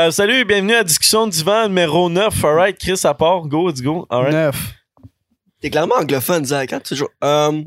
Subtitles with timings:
[0.00, 2.42] Euh, salut, bienvenue à Discussion Divan numéro 9.
[2.44, 3.42] Alright, Chris à part.
[3.42, 4.06] Go, let's go.
[4.08, 4.32] Alright.
[4.32, 4.74] Neuf.
[5.60, 6.72] T'es clairement anglophone, Zach.
[6.72, 6.80] Hein?
[6.80, 7.10] Toujours.
[7.20, 7.66] Um,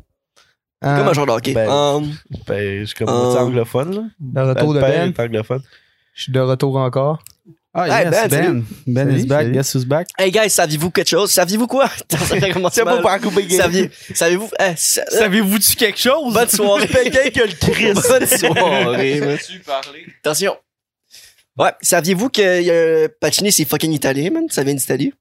[0.81, 1.53] Ah, comme un genre de hockey.
[1.53, 2.11] ben, Um,
[2.47, 4.01] Ben, je suis comme moitié anglophone, là.
[4.43, 5.25] Le retour de Le père Ben.
[5.25, 5.61] anglophone.
[6.15, 7.19] Je suis de retour encore.
[7.73, 8.63] Ah, Hey, yes, Ben, Ben.
[8.87, 9.39] Ben, Salut, is back.
[9.41, 9.51] salut.
[9.53, 10.07] Guess who's back?
[10.17, 11.29] hey, guys, saviez-vous quelque chose?
[11.31, 11.87] Saviez-vous quoi?
[12.09, 14.49] ça fait commencer C'est pas couper Saviez- Savez-vous?
[14.59, 16.33] Eh, sa- Savez-vous-tu quelque chose?
[16.33, 16.87] Bonne soirée.
[16.87, 17.93] Quelqu'un que le Chris.
[17.93, 19.37] Bonne soirée.
[20.23, 20.55] Attention.
[21.57, 24.45] Ouais, saviez-vous que euh, Pacini, c'est fucking italien, man?
[24.49, 25.13] Ça vient d'Italie?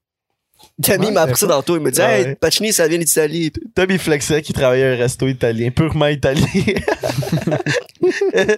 [1.07, 1.63] Ouais, m'a appris ça d'accord.
[1.63, 1.77] tantôt.
[1.77, 2.35] Il me dit, Ah hey, ouais.
[2.35, 3.51] Pacini, ça vient d'Italie.
[3.75, 6.45] Tommy flexait qui travaillait à un resto italien, purement italien.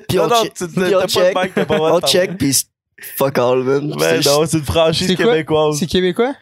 [0.08, 1.36] Puis non, on non, check- tu puis on pas check.
[1.36, 2.00] de mic, pas On
[2.54, 2.68] c'est
[3.18, 3.94] fuck all, man.
[3.98, 5.78] Ben C'est- non, c'est une franchise québécoise.
[5.80, 6.34] C'est québécois?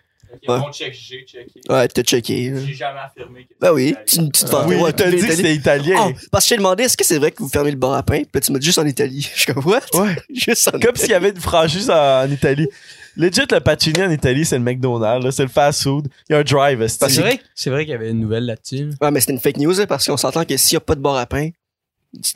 [0.47, 0.55] Ouais.
[0.67, 1.61] On check, j'ai checké.
[1.69, 2.53] Ouais, t'as checké.
[2.65, 4.49] J'ai jamais affirmé que Ben oui, tu, tu te Ah.
[4.61, 4.75] vantais.
[4.75, 5.95] Oui, ouais, il t'a tous dit que c'était italien.
[5.99, 7.93] Oh, parce que je t'ai demandé, est-ce que c'est vrai que vous fermez le bar
[7.93, 8.17] à pain?
[8.23, 9.21] Puis là, tu m'as dit juste en Italie.
[9.35, 9.81] Je suis comme, what?
[9.93, 10.15] Ouais.
[10.33, 12.67] Juste en Comme s'il y avait une franchise en, en Italie.
[13.15, 16.07] Legit, le Pacini en Italie, c'est le McDonald's, là, c'est le fast food.
[16.29, 18.89] Il y a un drive, C'est vrai, c'est vrai qu'il y avait une nouvelle là-dessus.
[18.99, 20.95] Ouais, mais c'était une fake news, hein, parce qu'on s'entend que s'il n'y a pas
[20.95, 21.49] de bar à pain,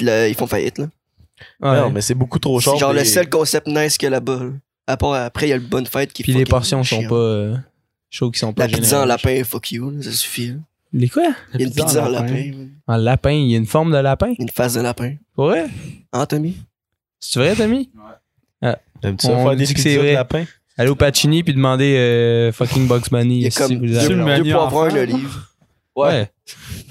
[0.01, 0.85] le- ils font faillite, là.
[1.61, 2.73] Non, mais c'est beaucoup trop cher.
[2.73, 4.37] C'est genre le seul concept nice qu'il y a là-bas.
[4.39, 4.49] là.
[4.85, 7.09] À part après, il y a le bonne fête qui Puis les portions sont chiant.
[7.09, 7.55] pas euh,
[8.09, 10.47] chaudes qui sont pas La pizza en lapin, fuck you, là, ça suffit.
[10.49, 10.53] là.
[10.93, 11.23] Les quoi?
[11.53, 12.33] Il y a une pizza en lapin.
[12.33, 12.69] man.
[12.87, 14.33] En lapin, il y a une forme de lapin?
[14.39, 15.15] Une face de lapin.
[15.35, 15.67] Ouais.
[16.13, 16.55] Hein, Tommy?
[17.19, 17.89] C'est vrai, Tommy?
[19.01, 20.13] T'aimes-tu ça On faire des dit que pizzas c'est de vrai.
[20.13, 20.45] lapin?
[20.77, 23.37] Allez au Pacini puis demander euh, fucking Bugs Bunny.
[23.37, 24.95] Il y a si comme vous deux, avez- le deux menu poivrons, enfant.
[24.95, 25.37] un olive.
[25.97, 26.07] Ouais.
[26.07, 26.31] Ouais.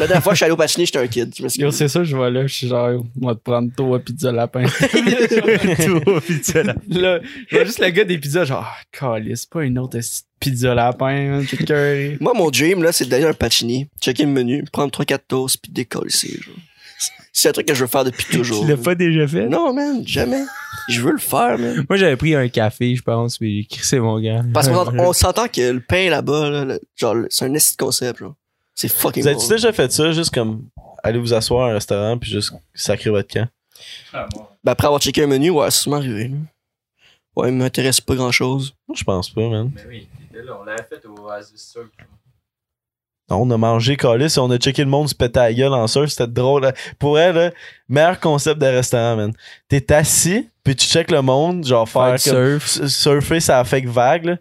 [0.00, 1.32] La dernière fois je suis allé au patiné, j'étais un kid.
[1.56, 4.64] Yo, c'est ça, je vois là, je suis genre, va te prendre toi pizza lapin.
[5.84, 6.80] Toi, pizza lapin.
[6.88, 10.02] là, je vois juste le gars des pizzas, genre, ah, calice, pas une autre de
[10.40, 12.18] pizza lapin, cœuré.
[12.20, 15.72] Moi, mon dream, là, c'est d'aller un patini, checker le menu, prendre 3-4 toasts, puis
[15.72, 16.56] décoller, genre.
[17.32, 18.64] C'est un truc que je veux faire depuis toujours.
[18.64, 19.46] Tu l'as pas déjà fait?
[19.46, 20.42] Non, man, jamais.
[20.88, 21.84] Je veux le faire, man.
[21.88, 24.42] Moi, j'avais pris un café, je pense, puis j'ai crissé mon gars.
[24.54, 28.20] Parce qu'on on s'entend que le pain là-bas, là, genre, c'est un esti de concept,
[28.20, 28.34] genre.
[28.76, 30.68] C'est fucking Vous avez-tu déjà fait ça, juste comme
[31.02, 33.48] aller vous asseoir à un restaurant puis juste sacrer votre camp?
[34.12, 34.28] Ah.
[34.62, 36.36] Ben, après avoir checké un menu, ouais, c'est sûrement arrivé, là.
[37.34, 38.74] Ouais, il m'intéresse pas grand-chose.
[38.86, 39.70] Moi, je pense pas, man.
[39.74, 41.88] Mais oui, t'étais là, on l'avait fait au Oasis Surf.
[43.28, 45.74] Non, on a mangé calice et on a checké le monde se péter la gueule
[45.74, 46.72] en surf, c'était drôle.
[46.98, 47.50] Pour elle, là,
[47.88, 49.32] meilleur concept de restaurant, man.
[49.68, 52.88] T'es assis, puis tu check le monde, genre faire Faire comme, du surf.
[52.88, 54.36] surfer ça fake vague, là.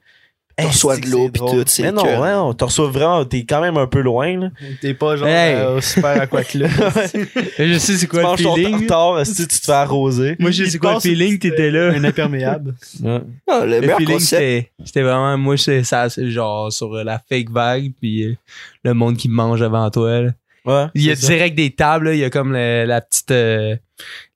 [0.58, 2.54] Tu reçois c'est de que l'eau c'est pis tout, c'est Mais non, que- ouais, on
[2.54, 4.50] te reçoit vraiment, t'es quand même un peu loin, là.
[4.82, 5.56] T'es pas genre Hey.
[5.56, 6.70] euh, au super club.
[7.60, 8.88] Je sais c'est Tu quoi le manges ton feeling.
[8.88, 10.36] tartare, si tu te fais arroser.
[10.40, 11.90] Moi, je sais quoi le feeling, t'étais là.
[11.94, 12.74] Un imperméable.
[13.04, 13.22] Ouais.
[13.50, 17.04] Non, le, Le meilleur feeling, c'était c'était vraiment, moi, c'est ça, c'est genre sur euh,
[17.04, 18.36] la fake vague, puis euh,
[18.84, 20.22] le monde qui mange avant toi.
[20.22, 20.30] là.
[20.66, 21.28] Ouais, Il y a ça.
[21.28, 23.76] direct des tables, là, il y a comme le- la petite euh,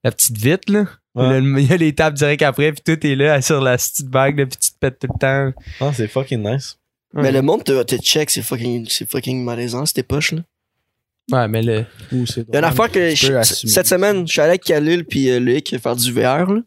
[0.04, 0.86] la petite vitre, là.
[1.16, 1.40] Ouais.
[1.42, 4.10] Le- il y a les tables direct après, puis tout est là sur la petite
[4.12, 5.54] vague, là, puis tu te pètes tout le temps.
[5.82, 6.78] Ah, c'est fucking nice.
[7.14, 10.42] Mais le monde te, te check, c'est fucking, c'est fucking malaisant, ces poches, là.
[11.32, 11.86] Ouais, mais le.
[12.12, 14.64] Ouh, c'est Il y a une affaire que je- cette semaine, je suis allé avec
[14.64, 16.52] Khalil puis euh, Loïc faire du VR.
[16.52, 16.62] Là.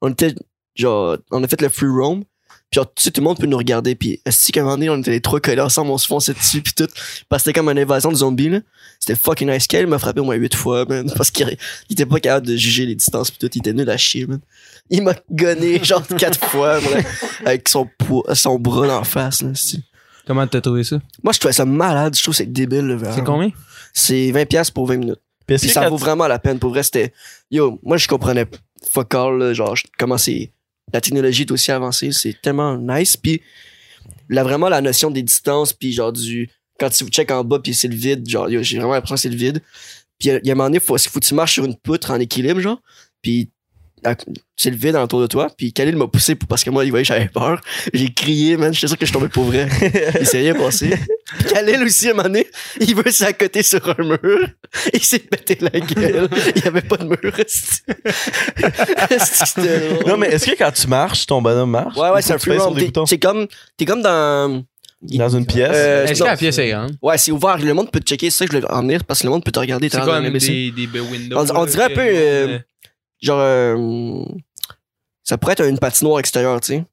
[0.00, 0.32] On était
[0.76, 2.22] genre, on a fait le free roam.
[2.70, 3.94] Puis genre, tu sais, tout le monde peut nous regarder.
[3.96, 6.34] Puis si qu'à un moment donné, on était les trois collés ensemble, on se fonçait
[6.34, 6.86] dessus puis tout.
[7.28, 8.60] Parce que c'était comme une invasion de zombies là.
[9.00, 9.66] C'était fucking nice.
[9.66, 11.10] Khalil m'a frappé au moins huit fois, man.
[11.16, 11.48] Parce qu'il
[11.88, 13.50] il était pas capable de juger les distances puis tout.
[13.54, 14.40] Il était nul à chier, man.
[14.90, 16.78] Il m'a gonné genre quatre fois,
[17.44, 19.42] avec son poids, son bras en face.
[19.42, 19.80] Là, c'est-
[20.26, 21.00] Comment t'as trouvé ça?
[21.22, 22.16] Moi, je trouvais ça malade.
[22.16, 22.98] Je trouve que c'est débile le.
[23.14, 23.50] C'est combien?
[23.92, 25.20] C'est 20$ piastres pour 20 minutes.
[25.46, 26.58] Puis ça vaut vraiment la peine.
[26.58, 27.12] Pour vrai, c'était.
[27.50, 28.46] Yo, moi, je comprenais
[28.90, 30.50] fuck all, là, genre, comment c'est.
[30.92, 32.10] La technologie est aussi avancée.
[32.12, 33.16] C'est tellement nice.
[33.16, 33.40] Puis,
[34.28, 36.50] là, vraiment, la notion des distances, puis genre, du.
[36.78, 39.20] Quand tu check en bas, puis c'est le vide, genre, yo, j'ai vraiment l'impression que
[39.20, 39.62] c'est le vide.
[40.18, 42.10] Puis, il y a un moment donné, faut, faut que tu marches sur une poutre
[42.10, 42.80] en équilibre, genre.
[43.22, 43.50] Puis,
[44.56, 45.48] c'est le vide autour de toi.
[45.56, 47.60] Puis, Khalil m'a poussé pour- parce que moi, il voyait, j'avais peur.
[47.92, 48.72] J'ai crié, man.
[48.72, 49.68] J'étais sûr que je tombais pour vrai.
[50.20, 50.96] Il s'est rien passé.
[51.38, 52.46] Puis Khalil aussi, à un moment donné,
[52.80, 54.48] il veut s'accoter sur un mur.
[54.94, 56.28] Il s'est pété la gueule.
[56.54, 57.18] Il y avait pas de mur.
[60.06, 61.96] Non, mais est-ce que quand tu marches, ton bonhomme marche?
[61.96, 62.76] Ouais, Ou ouais, c'est un free roam.
[63.06, 63.46] C'est comme,
[63.76, 64.62] t'es comme dans,
[65.02, 65.68] Dans une pièce?
[65.72, 66.96] euh, Est-ce que la pièce est grande?
[67.02, 67.58] ouais, c'est ouvert.
[67.58, 68.30] Le monde peut te checker.
[68.30, 69.88] C'est ça que je voulais en venir parce que le monde peut te regarder.
[69.88, 71.44] C'est comme des, des windows.
[71.54, 72.58] On- dirait un peu, euh, euh,
[73.22, 74.24] Genre, euh,
[75.24, 76.84] ça pourrait être une patinoire extérieure, tu sais.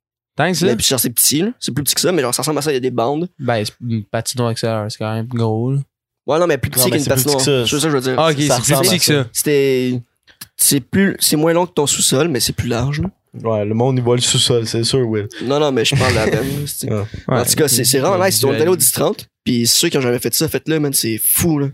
[0.55, 0.65] Ça?
[0.65, 1.51] Mais puis genre, c'est petit, là.
[1.59, 2.71] C'est plus petit que ça, mais genre, ça ressemble à ça.
[2.71, 3.29] Il y a des bandes.
[3.39, 5.79] Ben, c'est une patinoire extérieure, c'est quand même gros, là.
[6.25, 7.37] Ouais, non, mais plus petit qu'une c'est plus petit patinoire.
[7.37, 7.67] que ça.
[7.67, 8.15] C'est ça que je veux dire.
[8.17, 9.23] Ah, ok, Ça c'est plus petit que ça.
[9.23, 9.29] ça.
[9.33, 10.01] C'était,
[10.57, 13.09] c'est plus, c'est moins long que ton sous-sol, mais c'est plus large, là.
[13.43, 15.27] Ouais, le monde, il voit le sous-sol, c'est sûr, Will.
[15.43, 17.39] Non, non, mais je parle de la là, Ouais.
[17.39, 18.43] en tout cas, c'est c'est vraiment nice.
[18.43, 21.17] On est allé au 10-30, puis ceux qui ont jamais fait ça, faites-le, man, c'est
[21.17, 21.67] fou, là.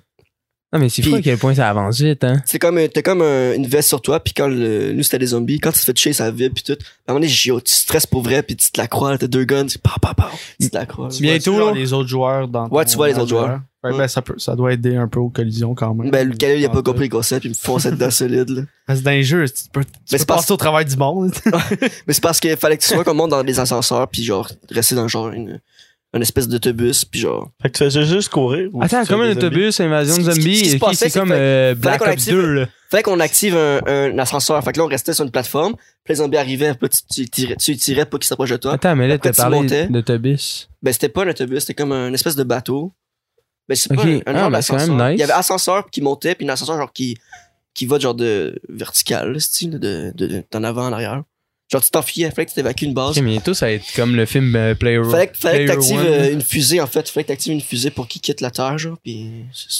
[0.71, 2.41] Non, mais c'est fou à quel point ça avance vite, hein.
[2.45, 5.25] C'est comme, t'as comme un- une veste sur toi, puis quand le, nous c'était des
[5.27, 6.73] zombies, quand tu te fais toucher, ça vibre, puis tout.
[6.73, 6.75] À
[7.11, 9.17] un moment donné, j'ai- yo, tu stresses pour vrai, puis tu te la crois, là,
[9.17, 10.29] t'as deux guns, tu pa pa pa,
[10.61, 11.07] tu te la crois.
[11.09, 13.59] Tu Bientôt, vois, les autres joueurs dans Ouais, tu vois les autres joueurs.
[13.83, 13.97] Ouais, Ouais.
[13.97, 16.11] ben, ça, peut, ça doit aider un peu aux collisions quand même.
[16.11, 18.61] Ben, le Khalil, il a pas compris le concept, il me fonçait dedans solide, là.
[18.85, 20.83] Parce que dans les jeux, tu peux, tu Mais peux c'est parce- passer au travail
[20.85, 21.31] du monde.
[22.05, 24.49] Mais c'est parce qu'il fallait que tu sois comme moi dans des ascenseurs, puis genre,
[24.69, 25.61] rester dans genre une,
[26.13, 27.51] une espèce d'autobus, puis genre.
[27.61, 28.69] Fait que tu faisais juste courir.
[28.73, 32.33] ou Attends, comme un autobus, invasion de zombies, c'est comme euh, Black qu'on Ops active-
[32.33, 32.67] 2, là.
[32.89, 34.63] Fallait qu'on active un, un ascenseur.
[34.63, 37.29] Fait que là, on restait sur une plateforme, puis les zombies arrivaient, puis tu, tu,
[37.29, 38.73] tirais, tu tirais pour qu'ils s'approchent de toi.
[38.73, 39.87] Attends, mais là, t'as tu parlé montais.
[39.87, 40.67] d'autobus.
[40.81, 42.91] Ben, c'était pas un autobus, c'était comme un espèce de bateau.
[43.67, 45.09] Ben, c'est pas un, un Ah, genre ben, c'est quand même d'ascenseur.
[45.09, 45.17] nice.
[45.17, 47.15] Il y avait ascenseur qui montait, puis un ascenseur genre qui,
[47.75, 51.21] qui va genre de vertical, là, style, de, de, d'en avant en arrière.
[51.71, 53.15] Genre, tu t'enfuyais, fallait que tu t'évacues une base.
[53.15, 55.67] Ok, bientôt, ça va être comme le film euh, Player Fallait, que- fallait que Player
[55.67, 56.05] t'actives One.
[56.07, 57.07] euh, une fusée, en fait.
[57.09, 59.29] Fallait que t'actives une fusée pour qu'il quitte la Terre, genre, puis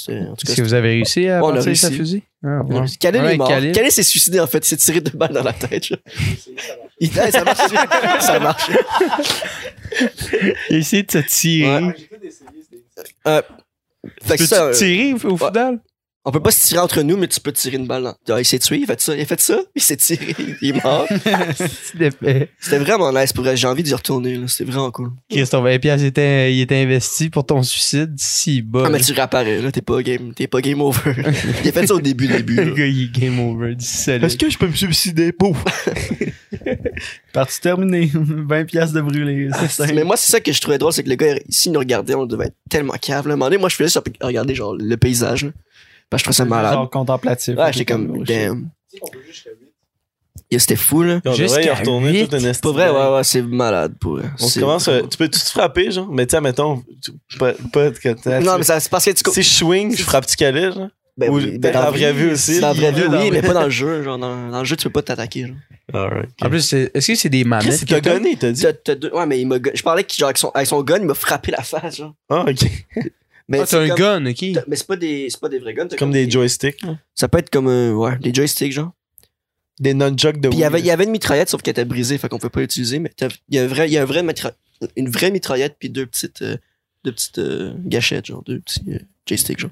[0.08, 1.98] en tout cas, Est-ce que vous avez réussi à Ouais, on a passer sa réussi.
[2.00, 2.22] fusée?
[2.44, 2.86] Ah, ouais.
[3.00, 3.48] Khalil Ouais, est mort.
[3.48, 3.72] Khalil.
[3.72, 4.58] Khalil s'est suicidé, en fait.
[4.58, 5.98] Il s'est tiré deux balles dans la tête, genre.
[7.00, 7.58] Il, ouais, ça marche.
[8.20, 8.70] ça marche.
[10.70, 11.82] Il a essayé de se tirer.
[11.86, 11.94] Ouais.
[13.26, 13.42] Euh,
[14.22, 15.80] fait que Peux-tu ça, euh, te tirer au football?
[16.26, 18.34] On peut pas se tirer entre nous, mais tu peux tirer une balle dans.
[18.34, 20.34] Ah, il s'est tué, il a fait ça, il a fait ça, il s'est tiré,
[20.60, 21.06] il est mort.
[22.60, 23.56] C'était vraiment nice pour elle.
[23.56, 24.46] J'ai envie d'y retourner, là.
[24.46, 25.12] C'était vraiment cool.
[25.30, 28.14] Christophe, 20 piastres, il était, il était investi pour ton suicide.
[28.18, 28.84] Si bas.
[28.86, 29.72] Ah, mais tu réapparais, là.
[29.72, 31.14] T'es pas game, t'es pas game over.
[31.64, 32.56] il a fait ça au début, début.
[32.64, 34.24] Le gars, il est game over du solide.
[34.24, 35.32] Est-ce que je peux me suicider?
[35.32, 35.64] Pouf!
[37.32, 38.10] Partie terminée.
[38.12, 39.48] 20 piastres de brûlé.
[39.58, 39.94] C'est simple.
[39.94, 42.14] Mais moi, c'est ça que je trouvais drôle, c'est que le gars, s'il nous regardait,
[42.14, 43.26] on devait être tellement cave.
[43.26, 43.32] Là.
[43.32, 45.50] À un moment donné, moi, je faisais ça pour regarder, genre, le paysage, là.
[46.10, 46.72] Parce que je trouvais ça malade.
[46.74, 47.56] Genre contemplatif.
[47.56, 48.68] Ouais, j'étais comme, damn.
[50.52, 51.20] Yo, C'était fou, là.
[51.24, 54.28] On devrait y retourner tout un Pour vrai, ouais, ouais, c'est malade, pour vrai.
[54.40, 54.88] On commence.
[54.88, 56.08] euh, tu peux-tu te frapper, genre?
[56.10, 56.82] Mais tu sais, mettons.
[57.00, 57.90] tu- Pas, pas
[58.40, 59.30] Non, mais ça, c'est parce que tu.
[59.30, 60.88] Si je swing, je frappe-tu Khalil, genre?
[61.16, 63.42] Ben Ou- oui, ben, dans la vraie vie aussi, Dans la vraie vie, oui, mais
[63.42, 64.02] pas dans le jeu.
[64.02, 65.46] Genre, dans, dans le jeu, tu peux pas t'attaquer.
[65.48, 65.56] genre.
[65.92, 66.30] Alright.
[66.42, 67.66] En plus, est-ce que c'est des manettes?
[67.66, 68.18] Qu'est-ce qu'il que t'a t'as?
[68.18, 68.64] gonné, t'as dit?
[68.96, 69.56] Deux- Ouais, mais il m'a.
[69.74, 72.14] Je parlais que, genre, avec son, avec son gun, il m'a frappé la face, genre.
[72.28, 72.64] Ah, ok.
[73.50, 74.42] Mais Ah, c'est t'as un comme- gun, ok.
[74.68, 75.86] Mais c'est pas des, c'est pas des vrais guns.
[75.88, 76.80] t'as Comme des joysticks.
[77.14, 78.92] Ça peut être comme, euh, ouais, des joysticks, genre.
[79.80, 80.84] Des nunchucks de Puis il y avait, Wii.
[80.84, 83.10] il y avait une mitraillette, sauf qu'elle était brisée, fait qu'on peut pas l'utiliser, mais
[83.48, 84.52] il y a un vrai, il y a un vrai mitra-
[84.96, 86.56] une vraie mitraillette puis deux petites, euh,
[87.04, 89.70] deux petites euh, gâchettes, genre, deux petits euh, joysticks, genre.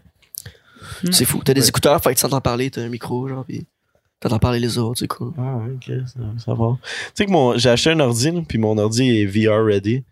[1.05, 1.13] Hmm.
[1.13, 1.43] C'est fou.
[1.45, 1.69] T'as des Ouais.
[1.69, 3.67] écouteurs, fait que tu t'entends parler, t'as un micro, genre, puis
[4.19, 5.33] t'entends parler les autres, c'est cool.
[5.39, 6.79] Ah, ok, ça, ça va.
[6.83, 10.03] Tu sais que mon, j'ai acheté un ordi, puis mon ordi est VR ready.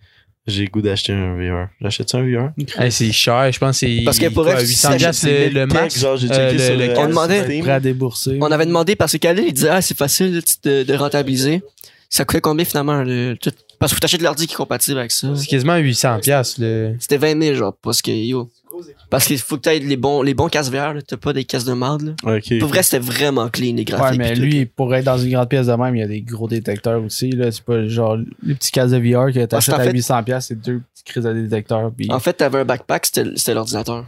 [0.47, 1.69] J'ai le goût d'acheter un VR.
[1.81, 2.51] J'achète un VR?
[2.79, 4.03] Hey, c'est cher, je pense que c'est.
[4.05, 5.99] Parce que pour quoi, elle, 800 si piastres C'est le, max?
[5.99, 7.63] Genre, j'ai Euh, checké le- sur le le- On demandait- Steam.
[7.65, 8.39] Prêt à débourser.
[8.41, 11.63] On avait demandé parce que Khalil, il disait, ah, c'est facile de, de rentabiliser.
[12.09, 13.03] Ça coûtait combien finalement?
[13.03, 15.29] Le, tout- parce que faut t'acheter de l'ordi qui est compatible avec ça.
[15.35, 16.95] C'est quasiment 800 piastres, le.
[16.99, 18.51] C'était 20 000, genre, parce que, yo.
[19.09, 21.01] Parce qu'il faut que t'aies les bons, les bons casques VR, là.
[21.01, 22.37] T'as pas des casques de marde, là.
[22.37, 22.59] Ok.
[22.59, 24.21] Pour vrai, c'était vraiment clean, les graphiques.
[24.21, 24.43] Ouais, mais tout.
[24.43, 27.03] lui, pour être dans une grande pièce de même, il y a des gros détecteurs
[27.03, 27.31] aussi.
[27.31, 27.51] Là.
[27.51, 30.61] C'est pas genre les petits casques de VR que t'achètes à fait- 800$, piastres, c'est
[30.61, 31.91] deux petites crises de détecteurs.
[31.97, 32.09] Puis...
[32.11, 34.05] En fait, t'avais un backpack, c'était c'était l'ordinateur.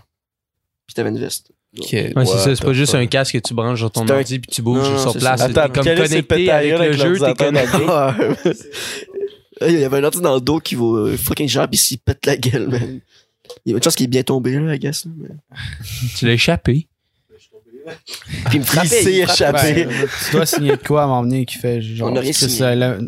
[0.87, 1.51] Puis t'avais une veste.
[1.79, 4.51] Ouais, c'est ça, c'est pas juste un casque que tu branches sur ton ordi puis
[4.51, 5.41] tu bouges Non, sur place.
[5.41, 7.79] Attends, comme connecté avec le jeu, t'es connecté.
[9.67, 11.99] Il y avait un ordi dans le dos qui vaut euh, fucking cher, pis s'il
[11.99, 13.01] pète la gueule, man.
[13.65, 15.05] Il y a une chance qu'il est bien tombé, là, I guess.
[15.07, 15.29] là, mais-
[16.17, 16.87] Tu l'as échappé.
[18.47, 18.89] Puis il me frappait.
[18.89, 19.71] s'est il frappait.
[19.71, 19.85] échappé.
[19.87, 22.13] Ben, tu dois signer de quoi à m'emmener qui fait genre.
[22.13, 22.59] On a rien c'est signé.
[22.59, 22.99] ça, là-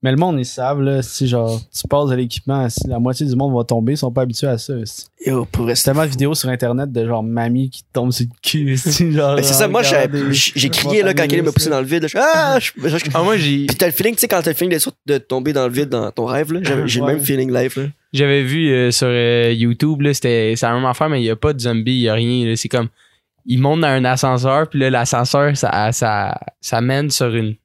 [0.00, 3.26] Mais le monde, ils savent, là, si genre, tu passes à l'équipement, si la moitié
[3.26, 4.74] du monde va tomber, ils sont pas habitués à ça.
[4.84, 5.84] C'est Yo, pour c'est rester.
[5.86, 8.76] tellement de vidéos sur internet de genre mamie qui tombe sur le cul.
[8.76, 11.86] c'est genre, Ben, c'est ça, moi, j'ai crié, là, quand quelqu'un m'a poussé dans le
[11.86, 12.02] vide.
[12.02, 12.58] là, je- Ah!
[12.60, 13.66] je- je- Ah, moi, j'ai.
[13.66, 15.88] Puis t'as le feeling, tu sais, quand t'as le feeling de tomber dans le vide
[15.88, 16.60] dans ton rêve, là.
[16.86, 17.14] J'ai le Ouais.
[17.14, 17.86] même feeling live, là.
[18.12, 21.30] J'avais vu euh, sur euh, YouTube, là, c'était c'est la même affaire, mais il n'y
[21.30, 22.46] a pas de zombies, il n'y a rien.
[22.46, 22.54] là.
[22.54, 22.88] C'est comme,
[23.46, 27.56] ils montent dans un ascenseur, puis là, l'ascenseur, ça, ça, ça mène sur une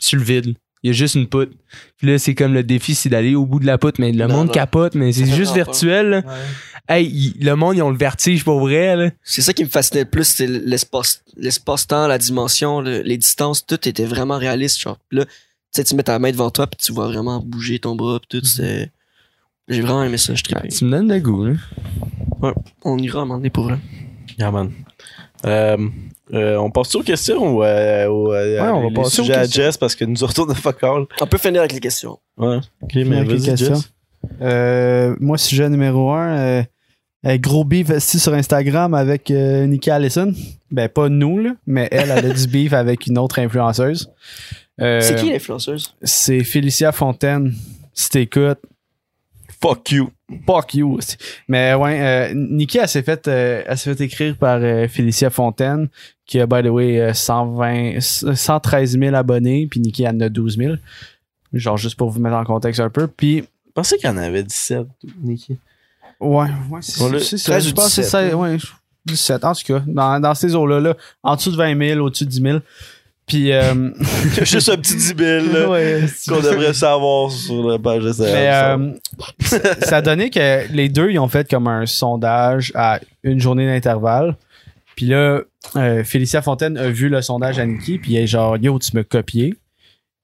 [0.00, 0.54] sur le vide.
[0.86, 1.50] Il y a juste une poutre.
[1.96, 4.24] Puis là, c'est comme le défi, c'est d'aller au bout de la poutre, mais le
[4.28, 4.52] Non, monde non.
[4.52, 6.24] capote, mais c'est juste virtuel.
[6.88, 9.12] Hey, le monde, ils ont le vertige pour vrai.
[9.24, 13.66] C'est ça qui me fascinait le plus, c'est l'espace, l'espace-temps, la dimension, le- les distances,
[13.66, 14.96] tout était vraiment réaliste, genre.
[15.10, 15.30] Là, tu
[15.72, 18.38] sais, tu mets ta main devant toi, puis tu vois vraiment bouger ton bras, puis
[18.40, 18.92] tout, c'est...
[19.66, 20.68] J'ai vraiment aimé ça, je trippais.
[20.68, 21.46] Tu me donnes le goût.
[21.46, 22.54] Là.
[22.84, 23.78] On ira à un moment donné pour vrai.
[24.38, 24.70] Yeah, man.
[25.44, 25.76] Euh,
[26.32, 29.34] euh, on passe aux questions ou euh, au, euh, Ouais, on va passer aux sujets
[29.34, 29.62] à questions.
[29.62, 31.06] Jess parce que nous retourne de fuck all.
[31.20, 32.18] On peut finir avec les questions.
[32.36, 32.58] Ouais.
[32.82, 33.74] Ok, mais avec les vas-y, questions.
[33.74, 33.92] Jess.
[34.42, 36.64] Euh, moi, sujet numéro un,
[37.24, 40.32] gros beef esti sur Instagram avec euh, Nikki Allison.
[40.70, 44.10] Ben, pas nous, là, mais elle, elle a du beef avec une autre influenceuse.
[44.80, 45.94] Euh, C'est qui l'influenceuse?
[46.02, 47.54] C'est Félicia Fontaine.
[47.94, 48.60] Si t'écoutes,
[49.60, 50.10] Fuck you.
[50.46, 50.94] Fuck you.
[50.94, 51.16] aussi.
[51.48, 55.30] Mais ouais, euh, Nikki, elle s'est fait, euh, elle s'est fait écrire par euh, Félicia
[55.30, 55.88] Fontaine,
[56.26, 60.56] qui a, by the way, euh, 120, 113 000 abonnés, puis Nikki en a 12
[60.58, 60.74] 000.
[61.52, 63.06] Genre, juste pour vous mettre en contexte un peu.
[63.06, 64.86] Puis, Je pensais qu'il y en avait 17,
[65.22, 65.56] Nikki.
[66.20, 67.52] ouais, ouais, c'est ça.
[67.52, 68.56] 13 Je ou pense que c'est 17, ça, ouais,
[69.06, 69.82] 17, en tout cas.
[69.86, 72.58] Dans, dans ces eaux-là, là, en dessous de 20 000, au-dessus de 10 000.
[73.26, 73.90] Puis, euh,
[74.42, 78.50] Juste un petit 10 000 là, ouais, qu'on devrait savoir sur la page de Mais
[78.52, 78.92] euh,
[79.40, 83.40] ça- ça a donné que les deux, ils ont fait comme un sondage à une
[83.40, 84.36] journée d'intervalle.
[84.94, 85.40] Puis là,
[85.74, 88.96] euh, Félicia Fontaine a vu le sondage à Nikki, puis elle est genre, yo, tu
[88.96, 89.54] m'as copié.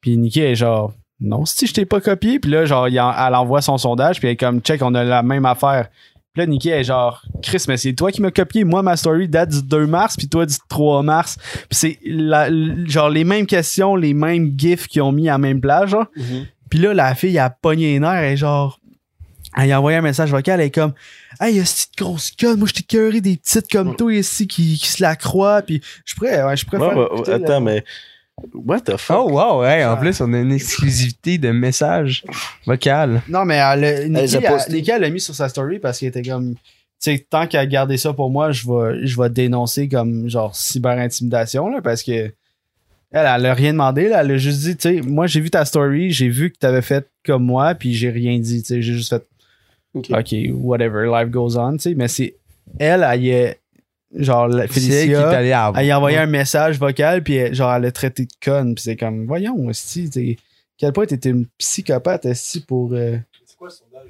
[0.01, 2.39] Puis Nikki est genre, non, si je t'ai pas copié.
[2.39, 5.23] Puis là, genre, elle envoie son sondage, puis elle est comme, check, on a la
[5.23, 5.89] même affaire.
[6.33, 8.65] Puis là, Nikki est genre, Chris, mais c'est toi qui m'as copié.
[8.65, 11.37] Moi, ma story date du 2 mars, puis toi du 3 mars.
[11.69, 12.49] Puis c'est la-
[12.87, 16.07] genre les mêmes questions, les mêmes gifs qu'ils ont mis à la même plage, genre.
[16.71, 18.79] Puis là, la fille, elle a pogné les nerfs, elle est genre.
[19.59, 20.95] Elle a envoyé un message vocal, elle est comme
[21.39, 24.79] Hey, y'a cette grosse conne, moi je t'ai cœuré des petites comme toi ici qui,
[24.79, 26.97] qui se la croient, puis je pourrais, ouais, je préfère.
[26.97, 27.85] ouais, ouais, la- attends, mais.
[28.55, 29.17] What the fuck?
[29.19, 32.25] Oh wow, hey, en plus on a une exclusivité de messages
[32.67, 33.23] vocales.
[33.29, 34.73] Non, mais elle, a- les Nikki, a elle.
[34.75, 36.55] Nikki, elle l'a mis sur sa story parce qu'elle était comme.
[36.55, 36.61] Tu
[37.17, 40.55] sais, tant qu'elle a gardé ça pour moi, je vais, je vais dénoncer comme genre
[40.55, 42.33] cyber-intimidation, là, parce que.
[43.15, 44.23] Elle, elle a rien demandé, là.
[44.23, 46.81] Elle a juste dit, tu sais, moi j'ai vu ta story, j'ai vu que t'avais
[46.81, 49.27] fait comme moi, puis j'ai rien dit, tu sais, j'ai juste fait
[49.95, 50.07] Ok.
[50.11, 52.37] OK, whatever, life goes on, tu sais, mais c'est
[52.79, 53.61] elle, elle y est,
[54.15, 57.55] genre, la- qui Félicia, allée à elle y a envoyé un message vocal, puis elle-
[57.55, 60.37] genre, elle l'a traité de conne, puis c'est comme, voyons, t'sais,
[60.79, 62.93] quel point t'étais une psychopathe, esti, pour...
[62.93, 63.17] euh,
[63.47, 64.09] C'est quoi le sondage?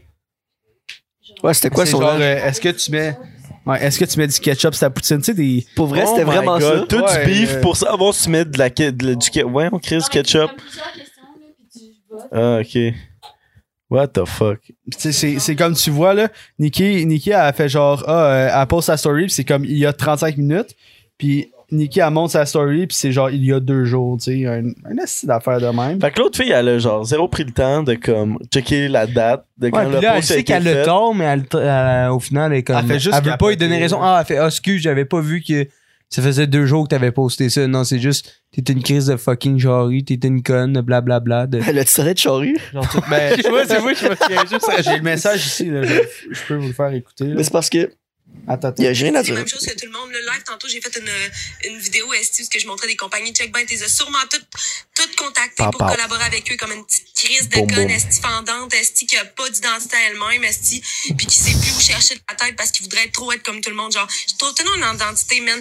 [1.42, 2.20] Ouais, c'était quoi c'est son genre, âge?
[2.22, 3.16] euh, est-ce que tu mets...
[3.64, 5.64] Ouais, est-ce que tu mets du ketchup sur ta poutine, tu sais, des...
[5.76, 6.86] Pour vrai, Oh c'était my vraiment God, ça.
[6.88, 9.42] Tout Ouais, du beef euh, pour savoir si tu mets de la, de la- du
[9.44, 10.50] Ouais, on crée du ketchup.
[12.32, 12.94] Ah, ok.
[13.92, 14.58] What the fuck?
[14.98, 18.96] C'est, comme tu vois, là, Nikki, Nikki, a fait genre, ah, euh, elle pose sa
[18.96, 20.74] story, puis c'est comme, il y a 35 minutes,
[21.18, 24.24] puis Nikki, elle monte sa story, puis c'est genre, il y a deux jours, tu
[24.42, 26.00] sais, un, un esti d'affaires de même.
[26.00, 29.06] Fait que l'autre fille, elle a genre zéro pris le temps de comme checker la
[29.06, 32.18] date de quand Ouais, le là, elle sait qu'elle a tort, mais elle, elle- au
[32.20, 32.76] final, elle est comme.
[32.78, 33.98] Elle fait juste elle veut pas lui donner raison.
[34.02, 35.66] Ah, elle fait, ah, excuse, j'avais pas vu que
[36.14, 37.66] ça faisait deux jours que t'avais posté ça.
[37.66, 41.46] Non, c'est juste, t'étais une crise de fucking jarry, t'étais une conne, blablabla.
[41.46, 41.60] De...
[41.78, 42.56] A tiré de charrue?
[42.72, 44.66] Genre, tout- ben, Je vois, c'est moi, je me souviens juste.
[44.84, 45.94] j'ai le message ici, là, je,
[46.30, 47.24] je peux vous le faire écouter.
[47.24, 47.34] là.
[47.36, 47.90] Mais c'est parce que
[48.48, 48.82] Attends, attends.
[48.82, 49.34] il y a rien à C'est la dire.
[49.34, 50.10] même chose que tout le monde.
[50.10, 52.96] Le live, tantôt, j'ai fait une, une vidéo esti où ce que je montrais des
[52.96, 53.32] compagnies.
[53.34, 54.46] Check ben, t'es sûrement toutes,
[54.96, 57.90] toutes contactées pour collaborer avec eux comme une petite crise de conne, boum.
[57.90, 60.82] esti fendante, esti qui a pas d'identité à elle-même, esti,
[61.16, 63.60] puis qui sait plus où chercher de la tête parce qu'il voudrait trop être comme
[63.60, 63.92] tout le monde.
[63.92, 65.60] Genre, je trouve tellement une identité, man.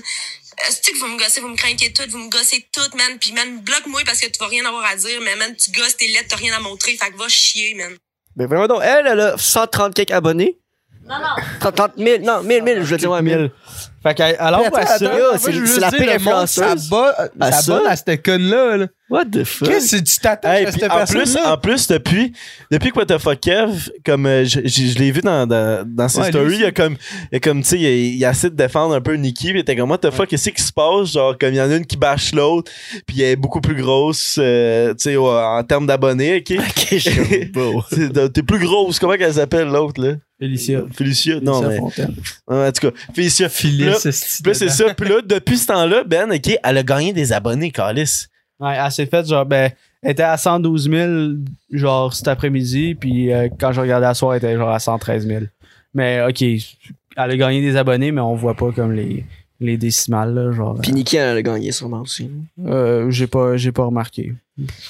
[0.68, 3.18] Est-ce que vous me gossez, vous me craquez toutes, vous me gossez toutes, man?
[3.20, 5.98] Puis, man, bloque-moi parce que tu vas rien avoir à dire, mais, man, tu gosses
[5.98, 7.96] tes lettres, t'as rien à montrer, fait que va chier, man.
[8.36, 10.58] Mais vraiment donc, elle, elle a 130 quelques abonnés.
[11.06, 11.44] Non, non.
[11.60, 13.52] 30, 30 000, non, 1000, 1000, je veux dire, ouais, 1000.
[14.04, 15.38] Fait elle envoie attends, ça.
[15.38, 16.58] c'est- c'est la pire influenceuse.
[16.66, 17.80] Ça bat, À ça?
[17.84, 18.78] bat à cette conne-là.
[18.78, 18.88] Là.
[19.12, 19.68] What the fuck?
[19.68, 22.32] Qu'est-ce que tu t'attaches Hey, à cette en plus, en plus, depuis,
[22.72, 25.84] depuis que What the fuck Kev, comme euh, je, je, je l'ai vu dans, dans,
[25.86, 26.96] dans ses Ouais, stories, il y a comme,
[27.32, 29.50] il y a comme, tu sais, il, il a essayé de défendre un peu Nikki,
[29.50, 31.12] il était comme, What the fuck, qu'est-ce qui se passe?
[31.12, 32.72] Genre, comme il y en a une qui bâche l'autre,
[33.06, 36.58] puis elle est beaucoup plus grosse, euh, tu sais, ouais, en termes d'abonnés, ok?
[36.60, 37.84] Ok, je suis beau.
[37.92, 40.14] C'est- T'es plus grosse, comment qu'elle s'appelle l'autre, là?
[40.42, 40.82] Félicia.
[40.92, 41.40] Félicia?
[41.42, 42.16] Non, Félicia mais, Fontaine.
[42.48, 43.46] Ouais, en tout cas, Félicia.
[43.46, 43.52] Là,
[44.00, 44.70] c'est dedans.
[44.70, 44.94] ça.
[44.96, 48.26] Puis là, depuis ce temps-là, Ben, OK, elle a gagné des abonnés, Calis.
[48.60, 49.72] Ouais, elle s'est faite genre, ben,
[50.04, 51.22] elle était à 112 000,
[51.72, 55.28] genre, cet après-midi, puis euh, quand je regardais à soir, elle était genre à 113
[55.28, 55.44] 000.
[55.94, 56.62] Mais, ok, elle
[57.16, 59.26] a gagné des abonnés, mais on voit pas comme les,
[59.60, 60.78] les décimales, là, genre.
[60.82, 62.30] Puis Nikki, elle a gagné sûrement aussi.
[62.66, 64.34] euh, j'ai pas, j'ai pas remarqué.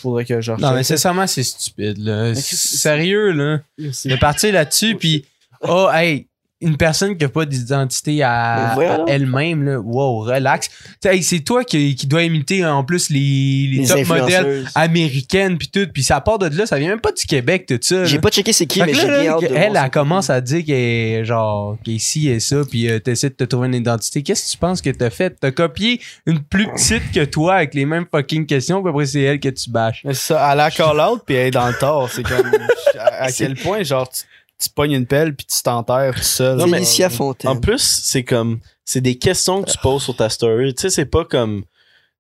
[0.02, 0.86] Faudrait que je Non, mais recheck.
[0.86, 2.36] sincèrement, c'est stupide, là.
[2.36, 3.60] c'est- Sérieux, là.
[3.78, 5.26] De partir là-dessus, puis
[5.64, 6.28] oh, hey,
[6.62, 8.76] une personne qui a pas d'identité à,
[9.08, 10.70] elle-même, là, wow, relax.
[11.04, 15.58] Hey, c'est toi qui, qui dois imiter en plus les, les, Les top modèles américaines,
[15.58, 15.88] puis tout.
[15.92, 18.06] Puis ça part de là, ça vient même pas du Québec, tout ça.
[18.06, 19.90] J'ai pas checké c'est qui, Fait mais j'ai là, bien là, hâte de elle, elle
[19.90, 23.36] commence à dire qu'elle est genre qu'elle est ci et ça, puis euh, t'essaies de
[23.36, 24.22] te trouver une identité.
[24.22, 25.36] Qu'est-ce que tu penses que t'as fait?
[25.40, 29.22] T'as copié une plus petite que toi avec les mêmes fucking questions, puis après c'est
[29.22, 30.06] elle que tu bâches.
[30.14, 32.10] Ça, elle a call out, puis elle est dans le tort.
[32.12, 32.52] C'est comme,
[33.00, 34.22] à, à quel point, genre, tu,
[34.62, 36.58] tu pognes une pelle, puis tu t'enterres tout seul.
[36.58, 37.50] Non, mais- Félicia Fontaine.
[37.52, 40.74] En plus, c'est comme, c'est des questions que tu poses sur ta story.
[40.76, 41.64] Tu sais, c'est pas comme,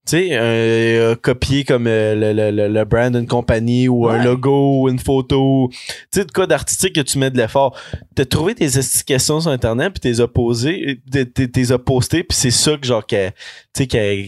[0.07, 4.23] tu sais, euh, copier comme euh, le, le, le, le brand d'une compagnie ou un
[4.23, 5.69] logo ou une photo.
[5.71, 5.77] Tu
[6.11, 7.77] sais, de quoi d'artistique que tu mets de l'effort.
[8.15, 11.77] T'as trouvé tes esti questions sur Internet puis t'es as posées, t'es- t'es t'es as
[11.77, 13.31] postées puis c'est ça que genre, qu'elle-
[13.75, 14.25] tu sais, qu'elle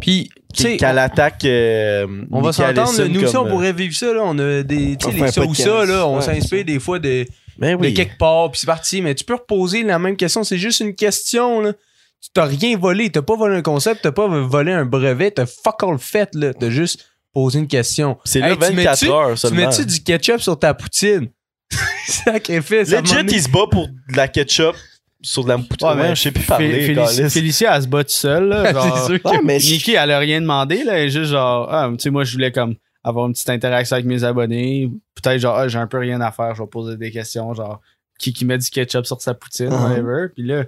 [0.00, 1.44] Puis, tu sais, Qu'à l'attaque.
[1.44, 4.22] euh, on va s'entendre, là, nous aussi, on pourrait vivre ça, là.
[4.24, 6.06] On a des, tu On sais, les ça ou ça, là.
[6.06, 7.24] On s'inspire des fois de,
[7.58, 7.90] Ben oui.
[7.92, 9.00] de quelque part, puis c'est parti.
[9.02, 10.42] Mais tu peux reposer la même question.
[10.42, 11.72] C'est juste une question, là.
[12.20, 13.10] Tu t'as rien volé.
[13.10, 16.52] T'as pas volé un concept, t'as pas volé un brevet, t'as fuck all fait, là.
[16.52, 18.18] T'as juste posé une question.
[18.24, 21.28] C'est là Hey, tu 24 mets-tu- heures Tu mets-tu du ketchup sur ta poutine?
[22.08, 22.90] Sacrifice.
[22.90, 24.74] Legit, il se bat pour de la ketchup
[25.22, 25.88] sur de la poutine.
[25.88, 27.32] Ouais, je sais plus parler, Fé- Félici- câlisse.
[27.34, 28.48] Félicia, elle se bat toute seule.
[28.48, 30.84] Là, genre, sûr que Ouais, mais Nikki, elle a rien demandé.
[30.84, 33.50] Là, elle est juste genre, ah, tu sais, moi, je voulais comme avoir une petite
[33.50, 34.90] interaction avec mes abonnés.
[35.14, 37.80] Peut-être genre, ah, j'ai un peu rien à faire, je vais poser des questions, genre,
[38.18, 39.82] qui, qui met du ketchup sur sa poutine, Uh-huh.
[39.90, 40.28] whatever.
[40.34, 40.64] Puis là,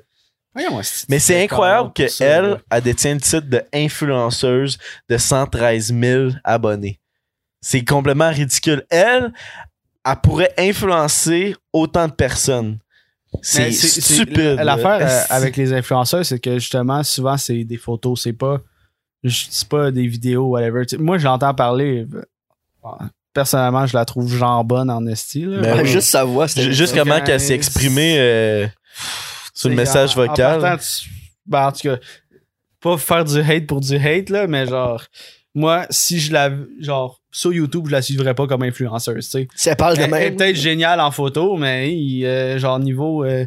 [0.54, 4.78] voyons, Mais c'est incroyable qu'elle, elle détient le titre d'influenceuse
[5.08, 6.98] de 113 000 abonnés.
[7.60, 8.84] C'est complètement ridicule.
[8.90, 9.32] Elle,
[10.04, 12.78] elle pourrait influencer autant de personnes.
[13.42, 14.58] C'est stupide.
[14.62, 18.60] L'affaire euh, avec les influenceurs, c'est que justement, souvent, c'est des photos, c'est pas,
[19.26, 20.84] c'est pas des vidéos, whatever.
[20.98, 22.06] Moi, je l'entends parler.
[22.12, 22.88] euh,
[23.32, 25.46] Personnellement, je la trouve genre bonne en esti.
[25.46, 25.86] Oui.
[25.86, 28.66] Juste sa voix, Juste comment qu'elle s'est exprimée euh,
[29.54, 30.60] sur le message en- en vocal.
[30.60, 31.08] partant, tu-
[31.46, 31.96] ben, en tout cas,
[32.80, 35.04] pas faire du hate pour du hate, là, mais genre,
[35.54, 36.50] moi, si je la.
[36.80, 39.48] Genre, sur YouTube, je la suivrais pas comme influenceuse, tu sais.
[39.54, 40.36] Si elle parle de Elle elle est même.
[40.36, 41.88] peut-être géniale en photo, mais
[42.24, 43.46] euh, genre, niveau euh,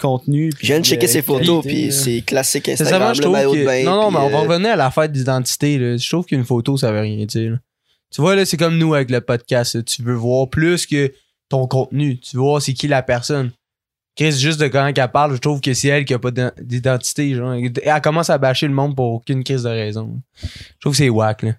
[0.00, 0.50] contenu.
[0.60, 3.22] Je viens de checker euh, ses photos, puis c'est classique C'est Instagram, ça, je le
[3.24, 3.84] trouve maillot de bain.
[3.84, 5.78] Non, non, puis, mais on va revenir à la fête d'identité.
[5.78, 5.96] là.
[5.96, 7.52] Je trouve qu'une photo, ça veut rien dire.
[7.52, 7.58] là.
[8.12, 9.74] Tu vois, là, c'est comme nous avec le podcast.
[9.76, 9.82] là.
[9.82, 11.12] Tu veux voir plus que
[11.48, 12.18] ton contenu.
[12.18, 13.52] Tu veux voir c'est qui la personne.
[14.16, 16.50] Chris, juste de quand elle parle, je trouve que c'est elle qui a pas d'ident-
[16.60, 17.34] d'identité.
[17.34, 17.54] Genre.
[17.54, 20.20] Elle commence à bâcher le monde pour aucune crise de raison.
[20.42, 20.48] Je
[20.80, 21.52] trouve que c'est whack, là.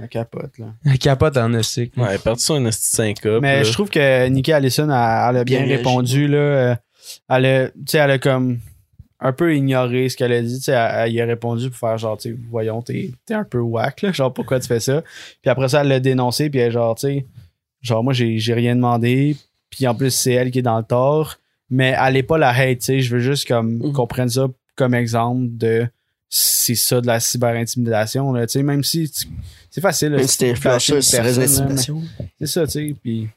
[0.00, 0.74] Elle capote, là.
[0.86, 1.92] Elle capote en estique.
[1.96, 3.42] Ouais, elle est partie sur une esti de syncope.
[3.42, 3.62] Mais là.
[3.64, 4.90] je trouve que Nikki Allison, elle,
[5.30, 6.28] elle a bien, répondu.
[6.28, 6.74] Là, Euh,
[7.28, 8.58] elle, a, tu sais, elle a comme
[9.20, 10.56] un peu ignoré ce qu'elle a dit.
[10.58, 13.34] tu sais, Elle, elle y a répondu pour faire genre, tu sais, voyons, t'es t'es
[13.34, 14.02] un peu whack.
[14.02, 15.02] Là, genre, pourquoi tu fais ça?
[15.42, 16.48] Puis après ça, elle l'a dénoncé.
[16.48, 17.26] Puis elle genre, tu sais,
[17.82, 19.36] genre, moi, j'ai j'ai rien demandé.
[19.68, 21.36] Puis en plus, c'est elle qui est dans le tort.
[21.70, 22.78] Mais elle est pas la hate.
[22.78, 23.92] tu sais, Je veux juste comme Mhm.
[23.92, 25.86] qu'on prenne ça comme exemple de
[26.34, 28.32] c'est ça de la cyberintimidation.
[28.32, 29.10] là, tu sais, Même si
[29.70, 30.12] c'est facile.
[30.12, 30.22] là, mais-
[31.58, 32.02] l'intimidation.
[32.40, 32.94] c'est ça, tu sais.
[33.02, 33.28] Puis.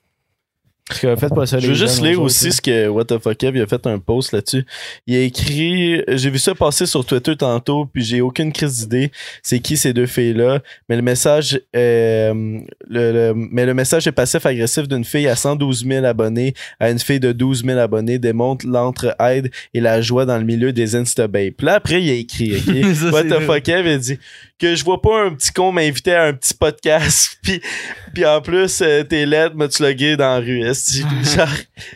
[0.87, 3.35] Parce que faites pas ça, Je veux juste lire aussi ce que What the fuck
[3.37, 4.65] Kev, il a fait un post là-dessus.
[5.07, 9.11] Il a écrit, j'ai vu ça passer sur Twitter tantôt, puis j'ai aucune crise d'idée.
[9.41, 14.11] C'est qui ces deux filles-là Mais le message, euh, le, le- mais le message est
[14.11, 18.67] passif-agressif d'une fille à 112 000 abonnés à une fille de 12 000 abonnés démontre
[18.67, 21.53] l'entraide et la joie dans le milieu des Instababes.
[21.57, 22.93] Puis là après, il a écrit, ok?
[22.95, 24.19] Ça, What the fuck Kev, il a dit
[24.59, 27.59] que je vois pas un petit con m'inviter à un petit podcast, puis
[28.13, 30.63] puis en plus, euh, tes lettres m'as-tu logué dans la rue.
[30.75, 31.01] Esti.
[31.35, 31.47] Genre,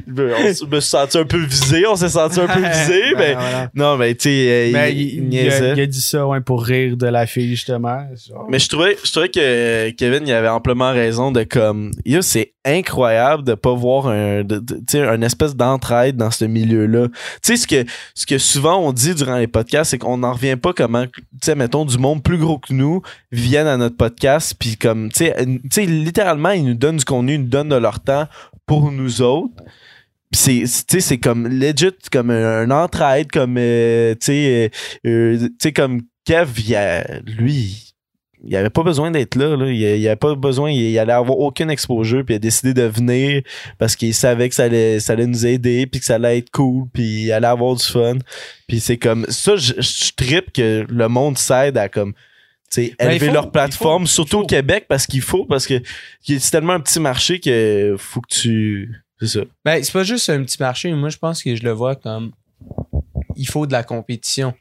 [0.08, 3.18] je- on me suis senti un peu visé, on s'est senti un peu visé, Ben,
[3.18, 3.70] mais voilà.
[3.76, 5.74] non, mais tu sais, euh, il, il, a, niaisait.
[5.74, 8.00] il a dit ça ouais, pour rire de la fille, justement.
[8.28, 8.48] Genre.
[8.50, 12.54] Mais je trouvais, je trouvais que Kevin, il avait amplement raison de comme, yo, c'est
[12.66, 17.08] incroyable de pas voir un, de- de- un espèce d'entraide dans ce milieu-là.
[17.08, 20.34] Tu sais, ce que, ce que souvent on dit durant les podcasts, c'est qu'on n'en
[20.34, 21.12] revient pas comment, tu
[21.42, 25.46] sais, mettons, du monde plus gros que nous viennent à notre podcast, puis comme, euh,
[25.46, 28.28] tu sais, littéralement, ils nous donnent du contenu, ils nous donnent de leur temps
[28.70, 29.64] pour nous autres.
[30.32, 34.72] C'est c'est- comme legit comme un, entraide comme euh, tu sais
[35.08, 37.96] euh, euh, comme Kev a- lui
[38.42, 39.66] il avait pas besoin d'être là, là.
[39.70, 42.84] Il, il avait pas besoin il, allait avoir aucune exposure puis il a décidé de
[42.84, 43.42] venir
[43.80, 46.52] parce qu'il savait que ça allait ça allait nous aider puis que ça allait être
[46.52, 48.18] cool puis il allait avoir du fun
[48.68, 50.12] puis c'est comme ça je, je
[50.54, 52.14] que le monde s'aide à comme
[52.70, 55.82] sais, Ben, élever faut, leur plateforme, faut, surtout au Québec, parce qu'il faut, parce que
[56.24, 58.94] c'est tellement un petit marché que faut que tu.
[59.20, 59.40] C'est ça.
[59.66, 60.92] Ben, c'est pas juste un petit marché.
[60.94, 62.32] Moi, je pense que je le vois comme
[63.36, 64.54] il faut de la compétition.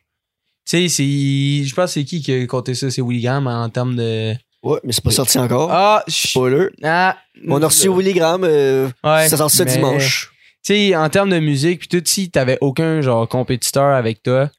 [0.69, 1.65] Tu sais, c'est.
[1.65, 2.91] Je pense que c'est qui qui a compté ça?
[2.91, 4.35] C'est Willy Graham en termes de.
[4.63, 5.71] Ouais, mais c'est pas sorti encore.
[5.71, 6.67] Ah, je- Spoiler.
[6.83, 7.17] ah,
[7.47, 8.43] On a reçu Willy Graham.
[8.45, 10.31] euh, Ouais, ça sort ça mais- dimanche.
[10.65, 14.51] Tu sais, en termes de musique, puis tout, si t'avais aucun genre compétiteur avec toi,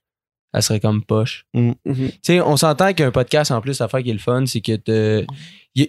[0.54, 1.46] ça serait comme poche.
[1.54, 1.76] Mhm.
[1.86, 4.78] Tu sais, on s'entend qu'un podcast, en plus, l'affaire qui est le fun, c'est que
[5.76, 5.88] il y, a-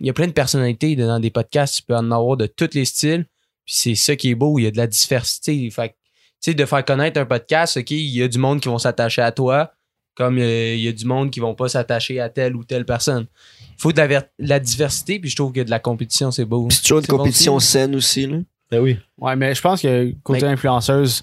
[0.00, 2.70] il y a plein de personnalités dans des podcasts, tu peux en avoir de tous
[2.74, 3.24] les styles,
[3.64, 5.68] puis c'est ça qui est beau, il y a de la diversité.
[5.70, 8.68] Fait tu sais, de faire connaître un podcast, OK, il y a du monde qui
[8.68, 9.72] vont s'attacher à toi,
[10.14, 12.84] comme euh, il y a du monde qui vont pas s'attacher à telle ou telle
[12.84, 13.26] personne.
[13.60, 16.30] Il faut de la, ver- de la diversité, puis je trouve que de la compétition,
[16.30, 16.68] c'est beau.
[16.68, 17.66] Puis c'est toujours une bon compétition aussi.
[17.68, 18.26] saine aussi.
[18.26, 18.38] Là.
[18.70, 18.96] Ben oui.
[19.18, 21.22] Ouais, mais je pense que côté Mais- influenceuse,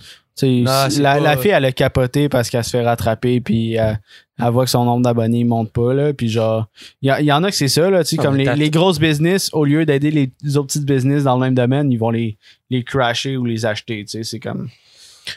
[0.64, 4.00] Non, la, pas- la fille, elle a capoté parce qu'elle se fait rattraper, puis elle,
[4.40, 6.14] elle voit que son nombre d'abonnés monte pas, là.
[6.14, 6.68] Puis genre,
[7.02, 9.50] il y, y en a que c'est ça, là, tu sais, comme les, grosses business,
[9.54, 12.38] au lieu d'aider les, les autres petites business dans le même domaine, ils vont les,
[12.72, 14.70] les crasher ou les acheter, tu sais, c'est comme...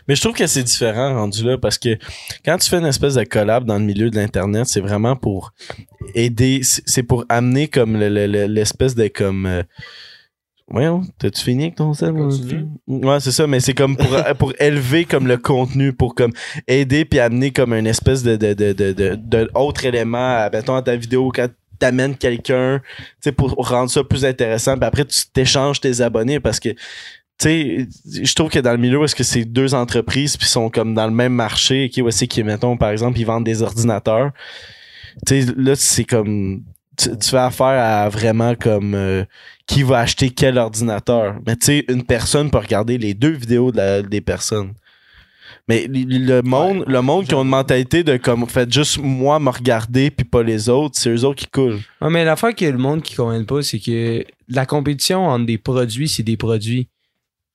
[0.08, 1.96] Mais je trouve que c'est différent rendu là parce que
[2.44, 5.52] quand tu fais une espèce de collab dans le milieu de l'internet, c'est vraiment pour
[6.16, 9.62] aider, c'est pour amener comme le- le- le- l'espèce de comme euh,
[10.68, 12.12] Voyons, t'as-tu fini avec ton sel?
[12.88, 16.32] Ouais, c'est ça, mais c'est comme pour, pour élever comme le contenu, pour comme
[16.66, 20.50] aider puis amener comme une espèce de, de, de, de, de, de autre élément, à,
[20.50, 21.48] mettons, à ta vidéo quand
[21.78, 26.40] t'amènes quelqu'un, tu sais, pour rendre ça plus intéressant, puis après tu t'échanges tes abonnés
[26.40, 26.76] parce que tu
[27.38, 27.88] sais,
[28.22, 31.06] je trouve que dans le milieu, est-ce que c'est deux entreprises puis sont comme dans
[31.06, 34.32] le même marché, qui aussi qui mettons par exemple, ils vendent des ordinateurs.
[35.26, 36.64] Tu sais, là c'est comme
[36.96, 39.24] tu, tu fais affaire à vraiment comme euh,
[39.66, 41.36] qui va acheter quel ordinateur.
[41.46, 44.72] Mais tu sais, une personne peut regarder les deux vidéos de la- des personnes.
[45.68, 49.50] Mais le- monde, le monde qui ont une mentalité de comme faites juste moi me
[49.50, 51.80] regarder puis pas les autres, c'est eux autres qui coulent.
[52.00, 55.58] Ouais, mais l'affaire que le monde qui comprenne pas, c'est que la compétition entre des
[55.58, 56.88] produits, c'est des produits.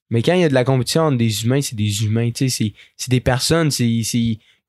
[0.09, 2.31] Mais quand il y a de la compétition entre des humains, c'est des humains.
[2.31, 4.01] Tu sais, c'est, des personnes, c'est,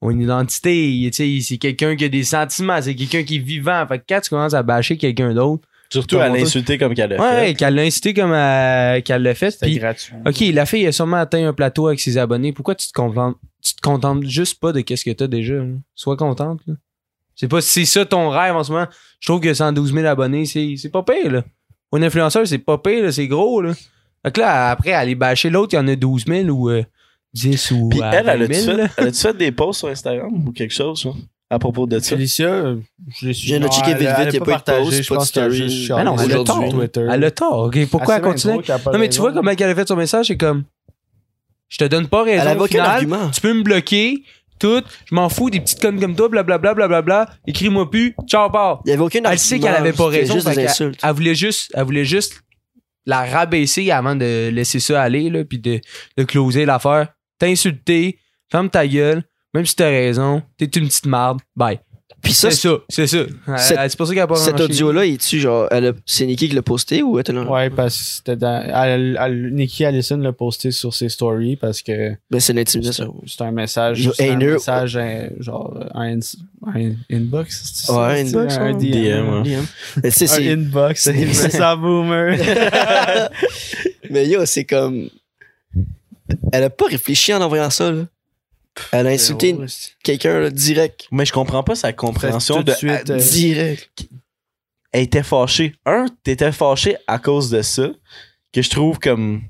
[0.02, 0.98] ont une identité.
[1.04, 3.86] Tu sais, c'est quelqu'un qui a des sentiments, c'est quelqu'un qui est vivant.
[3.86, 7.20] Fait que quand tu commences à bâcher quelqu'un d'autre, Surtout à l'insulter comme qu'elle a
[7.20, 7.54] ouais, fait.
[7.54, 9.50] qu'elle l'a incité comme à- qu'elle l'a fait.
[9.50, 10.14] C'était puis- gratuit.
[10.26, 12.52] OK, la fille a sûrement atteint un plateau avec ses abonnés.
[12.52, 15.54] Pourquoi tu te contentes, tu te contentes juste pas de qu'est-ce que t'as déjà?
[15.56, 15.64] là?
[15.94, 16.60] Sois contente.
[16.66, 16.74] là.
[17.36, 18.86] C'est pas si c'est ça ton rêve en ce moment.
[19.20, 21.30] Je trouve que 112 000 abonnés, c'est, c'est pas pire.
[21.30, 21.44] Là.
[21.92, 23.60] Un influenceur, c'est pas pire, là, c'est gros.
[23.60, 23.74] Là.
[24.24, 26.82] Fait que là, après, aller bâcher l'autre, il y en a 12 000 ou euh,
[27.34, 28.76] 10 ou Puis elle, elle 20 a-tu 000.
[28.76, 28.88] là.
[28.88, 31.14] fait, elle a-tu fait des posts sur Instagram ou quelque chose, hein,
[31.50, 32.10] à propos de ça?
[32.16, 32.76] Félicia, euh,
[33.20, 33.52] je l'ai checker
[33.92, 35.88] elle- vite, elle vite, a y a pas de partagé, post, je pas de story.
[35.94, 36.68] Ah non, elle a tort.
[36.68, 37.06] Twitter.
[37.10, 37.58] Elle a tort.
[37.66, 38.54] OK, pourquoi elle continue?
[38.92, 40.64] Non, mais tu vois comment elle a fait son message, c'est comme
[41.68, 43.30] je te donne pas raison Elle avait au aucun final, argument.
[43.30, 44.24] tu peux me bloquer,
[44.58, 48.82] tout, je m'en fous des petites connes comme toi, blablabla, blablabla, écris-moi plus, ciao, part.
[48.84, 50.66] Il y avait aucun Elle sait qu'elle avait pas raison, juste des.
[51.02, 52.42] Elle voulait juste, elle voulait juste
[53.06, 55.80] la rabaisser avant de laisser ça aller, là, puis de,
[56.18, 57.08] de closer l'affaire.
[57.42, 58.18] T'as insulté,
[58.52, 61.80] ferme ta gueule, même si t'as raison, t'es une petite marde, bye.
[62.22, 63.18] Puis ça, C'est ça, c'est ça.
[63.88, 65.68] C'est pour ça qu'elle a pas cet audio-là, il tu genre,
[66.06, 67.42] c'est Nikki qui l'a posté ou elle était là?
[67.50, 68.62] Ouais, parce que c'était dans.
[68.64, 73.20] elle- elle- Nikki Allison l'a posté sur ses stories parce que Ben, c'est c'est l'intimidation.
[73.26, 74.04] c'est un message.
[74.04, 76.18] Yo, c'est un message, un- genre, un,
[76.76, 77.62] un inbox.
[77.74, 78.06] c'est ça?
[78.06, 78.72] Ouais, C'est inbox, Un.
[78.74, 78.78] DM.
[78.78, 79.42] DM, ouais.
[79.42, 79.64] DM.
[80.04, 80.52] Un c'est.
[80.52, 81.06] inbox.
[81.12, 82.38] Me sens boomer.
[84.10, 85.08] Mais yo, c'est comme.
[86.52, 88.04] Elle a pas réfléchi en envoyant ça, là.
[88.90, 89.54] Elle a insulté
[90.02, 91.06] quelqu'un, là, direct.
[91.10, 92.76] Mais je comprends pas sa compréhension Tout de de.
[92.76, 94.08] suite, à- euh, Direct.
[94.92, 95.74] elle était fâchée.
[95.84, 97.90] Un, t'étais fâché à cause de ça,
[98.52, 99.42] que je trouve comme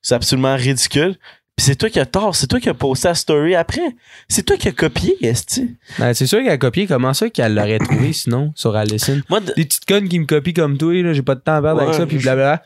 [0.00, 1.16] c'est absolument ridicule.
[1.56, 3.82] Puis c'est toi qui as tort, c'est toi qui as posté la story après.
[4.30, 5.76] C'est toi qui as copié, Esti.
[5.98, 6.86] Ben, c'est sûr qu'elle a copié.
[6.86, 9.20] Comment ça qu'elle l'aurait trouvé sinon sur Allison?
[9.28, 11.56] Moi, de- Des petites connes qui me copient comme toi, là, j'ai pas de temps
[11.56, 12.62] à perdre avec ça, puis je- blablabla.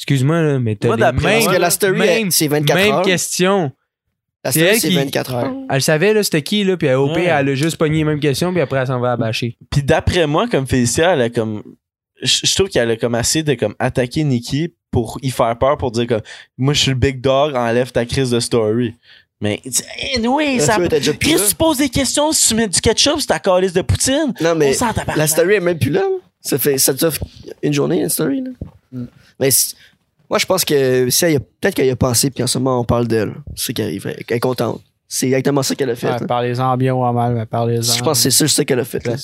[0.00, 2.48] Excuse-moi, là, mais t'as Moi, les d'après mêmes, Parce que la story, même, elle- c'est
[2.48, 3.02] 24 même heures.
[3.02, 3.72] question.
[4.42, 5.52] La c'est story, elle c'est qui- 24 heures.
[5.68, 7.22] Elle savait, là, c'était qui, là, puis au Ouais.
[7.22, 9.58] pire, elle a juste pogné les mêmes questions, puis après, elle s'en va à bâcher.
[9.70, 11.62] Puis d'après moi, comme Félicia, elle a comme.
[12.22, 15.76] Je je trouve qu'elle a comme essayé de comme attaquer Nikki pour y faire peur,
[15.78, 16.20] pour dire que
[16.58, 18.94] moi je suis le big dog, enlève ta crise de story.
[19.42, 19.62] Mais,
[20.16, 20.72] anyway, La ça.
[20.72, 21.46] story était déjà plus Chris, là.
[21.48, 24.34] tu poses des questions si tu mets du ketchup sur ta calice de poutine.
[24.40, 25.16] Non, mais On s'en tabarnak.
[25.16, 26.00] la story est même plus là.
[26.00, 26.06] là.
[26.42, 27.20] Ça fait, ça te fait
[27.62, 28.50] une journée, une story, là.
[28.92, 29.06] Mm.
[29.38, 29.48] Mais
[30.30, 32.84] moi, je pense que si elle peut-être qu'elle a pensé, puis en ce moment, on
[32.84, 33.34] parle d'elle.
[33.56, 34.06] C'est ce qui arrive.
[34.06, 34.80] Elle est contente.
[35.08, 36.08] C'est exactement ça qu'elle a fait.
[36.08, 36.26] Ouais.
[36.26, 37.82] Parlez-en bien ou en mal, mais parlez-en.
[37.82, 39.04] Je pense que c'est ça qu'elle a fait.
[39.04, 39.16] là.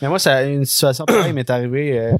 [0.00, 2.12] Mais moi, ça, une situation pareille m'est arrivée euh,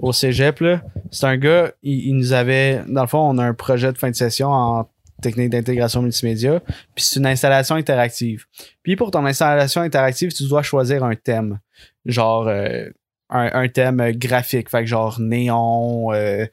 [0.00, 0.58] au cégep.
[0.60, 0.82] là.
[1.12, 2.82] C'est un gars, il, il nous avait.
[2.88, 4.88] Dans le fond, on a un projet de fin de session en
[5.22, 6.60] technique d'intégration multimédia.
[6.96, 8.46] Puis c'est une installation interactive.
[8.82, 11.60] Puis pour ton installation interactive, tu dois choisir un thème.
[12.04, 12.48] Genre.
[12.48, 12.88] euh,
[13.30, 16.46] un, un thème euh, graphique, fait que genre néon, euh,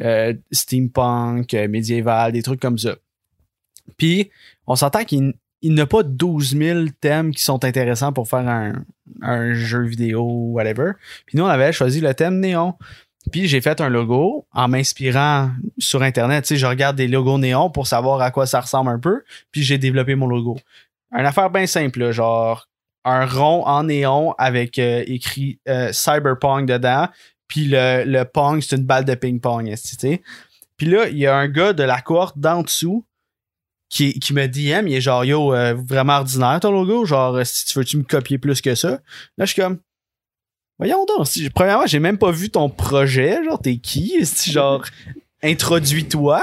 [0.00, 2.96] euh, steampunk, médiéval, des trucs comme ça.
[3.96, 4.30] Puis,
[4.66, 8.84] on s'entend qu'il il n'a pas 12 000 thèmes qui sont intéressants pour faire un,
[9.22, 10.92] un jeu vidéo, whatever.
[11.26, 12.74] Puis nous, on avait choisi le thème néon.
[13.32, 16.44] Puis j'ai fait un logo en m'inspirant sur Internet.
[16.44, 19.22] Tu sais, je regarde des logos néon pour savoir à quoi ça ressemble un peu.
[19.50, 20.58] Puis j'ai développé mon logo.
[21.10, 22.67] Une affaire bien simple, genre
[23.08, 27.08] un rond en néon avec euh, écrit euh, Cyberpunk dedans.
[27.48, 30.22] Puis le, le pong, c'est une balle de ping-pong, tu sais.
[30.76, 33.04] Puis là, il y a un gars de la cohorte d'en dessous
[33.88, 37.64] qui, qui me DM, il est genre, yo, euh, vraiment ordinaire ton logo, genre, si
[37.64, 39.00] tu veux-tu me copier plus que ça?
[39.38, 39.78] Là, je suis comme,
[40.78, 44.24] voyons donc, si, premièrement, j'ai même pas vu ton projet, genre, t'es qui?
[44.26, 44.84] Si, genre,
[45.42, 46.42] introduis-toi.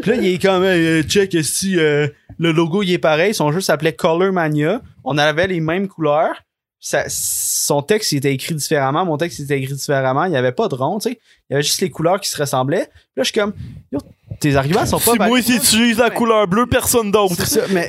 [0.00, 3.94] Puis là, il est comme, check, si le logo, il est pareil, son jeu s'appelait
[3.94, 6.42] Color Mania, on avait les mêmes couleurs,
[6.84, 10.36] ça, son texte il était écrit différemment, mon texte il était écrit différemment, il y
[10.36, 12.86] avait pas de rond, tu sais, il y avait juste les couleurs qui se ressemblaient.
[12.86, 13.52] Puis là, je suis comme,
[13.92, 14.00] yo,
[14.40, 17.36] tes arguments sont pas Si moi, si tu utilises la couleur bleue, personne d'autre.
[17.36, 17.88] C'est ça, mais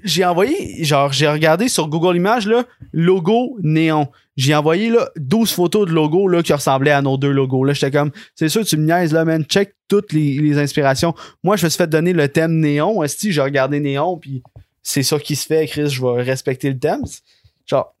[0.04, 4.08] j'ai envoyé, genre, j'ai regardé sur Google Images, là, logo néon.
[4.38, 7.64] J'ai envoyé, là, 12 photos de logos, là, qui ressemblaient à nos deux logos.
[7.64, 9.44] Là, j'étais comme, c'est sûr, tu me niaises, là, man.
[9.44, 11.14] Check toutes les, les inspirations.
[11.44, 13.02] Moi, je me suis fait donner le thème néon.
[13.02, 14.42] Esti, j'ai regardé néon, puis
[14.82, 15.88] c'est ça qui se fait, Chris.
[15.90, 17.02] Je vais respecter le thème.
[17.66, 17.94] Genre,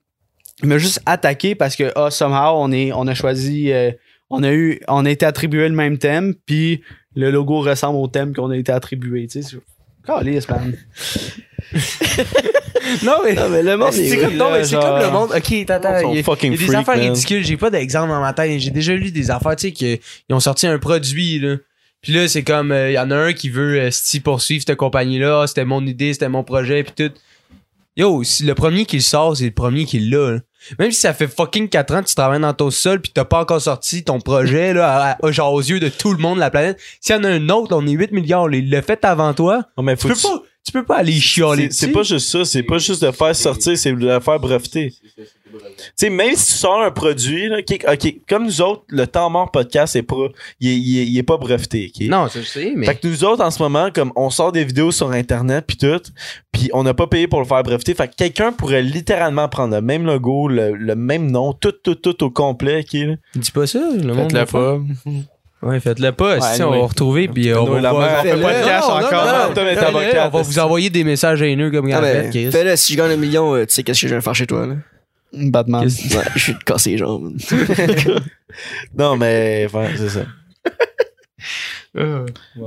[0.62, 3.90] il m'a juste attaqué parce que, ah, somehow, on, est, on a choisi, euh,
[4.28, 6.82] on a eu, on a été attribué le même thème, puis
[7.14, 9.56] le logo ressemble au thème qu'on a été attribué, tu sais.
[10.06, 10.74] Calisse, man.
[13.04, 13.34] Non, mais.
[13.34, 14.82] Non, mais le monde, C'est est comme, non, mais c'est genre.
[14.82, 15.30] comme le monde.
[15.36, 17.04] Ok, attends, Ils sont il y a, il y a des freak, affaires man.
[17.12, 17.44] ridicules.
[17.44, 18.58] J'ai pas d'exemple dans ma tête.
[18.58, 19.98] J'ai déjà lu des affaires, tu sais, qu'ils
[20.30, 21.56] ont sorti un produit, là.
[22.02, 24.76] Puis là, c'est comme, il y en a un qui veut euh, sti poursuivre cette
[24.78, 25.42] compagnie-là.
[25.42, 27.14] Ah, C'était mon idée, c'était mon projet, puis tout.
[27.96, 30.30] Yo, si le premier qui le sort, c'est le premier qui l'a.
[30.32, 30.38] là.
[30.78, 33.24] Même si ça fait fucking 4 ans que tu travailles dans ton sol puis t'as
[33.24, 36.36] pas encore sorti ton projet, là, à- à- genre aux yeux de tout le monde
[36.36, 36.78] de la planète.
[37.00, 39.64] S'il y en a un autre, on est 8 milliards, il l'a fait avant toi.
[39.76, 42.28] Non, mais Tu faut peux que pas, tu peux pas aller chialer C'est pas juste
[42.28, 44.92] ça, c'est pas juste de faire sortir, c'est de le faire breveter.
[45.52, 45.58] Tu
[45.96, 47.56] sais, même si tu sors un produit, là,
[48.28, 50.28] comme nous autres, le temps mort podcast, c'est pas,
[50.60, 51.90] il est, il est- il est pas breveté?
[52.02, 52.86] Non, je sais, mais.
[52.86, 55.76] Fait que nous autres, en ce moment, comme on sort des vidéos sur Internet puis
[55.76, 56.00] tout,
[56.52, 59.74] puis on n'a pas payé pour le faire breveter, fait que quelqu'un pourrait littéralement prendre
[59.74, 62.84] le même logo, le, le même nom, tout, tout, tout au complet.
[63.34, 64.30] Dis pas ça, le monde.
[64.32, 64.60] Faites-le va faire.
[65.04, 65.10] pas.
[65.62, 66.38] Ouais, faites-le pas.
[66.38, 68.42] Ouais, si on va retrouver, puis euh, on va la voir- mère, on fait Fais-le.
[68.42, 69.24] pas de cash Non, non, encore.
[69.26, 70.26] non, non, avocat.
[70.32, 72.50] On va vous envoyer des messages haineux comme Ah, Gambit, Chris.
[72.50, 74.46] Fais-le, si je gagne un million, euh, tu sais qu'est-ce que je viens faire chez
[74.46, 74.74] toi, là?
[75.32, 75.82] Batman.
[75.84, 75.88] Ouais,
[76.34, 77.34] je suis te casser les jambes.
[78.98, 80.24] Non, mais, ouais, c'est ça.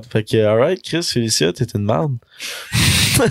[0.09, 2.13] Fait que, alright, Chris, Félicia, t'es une merde.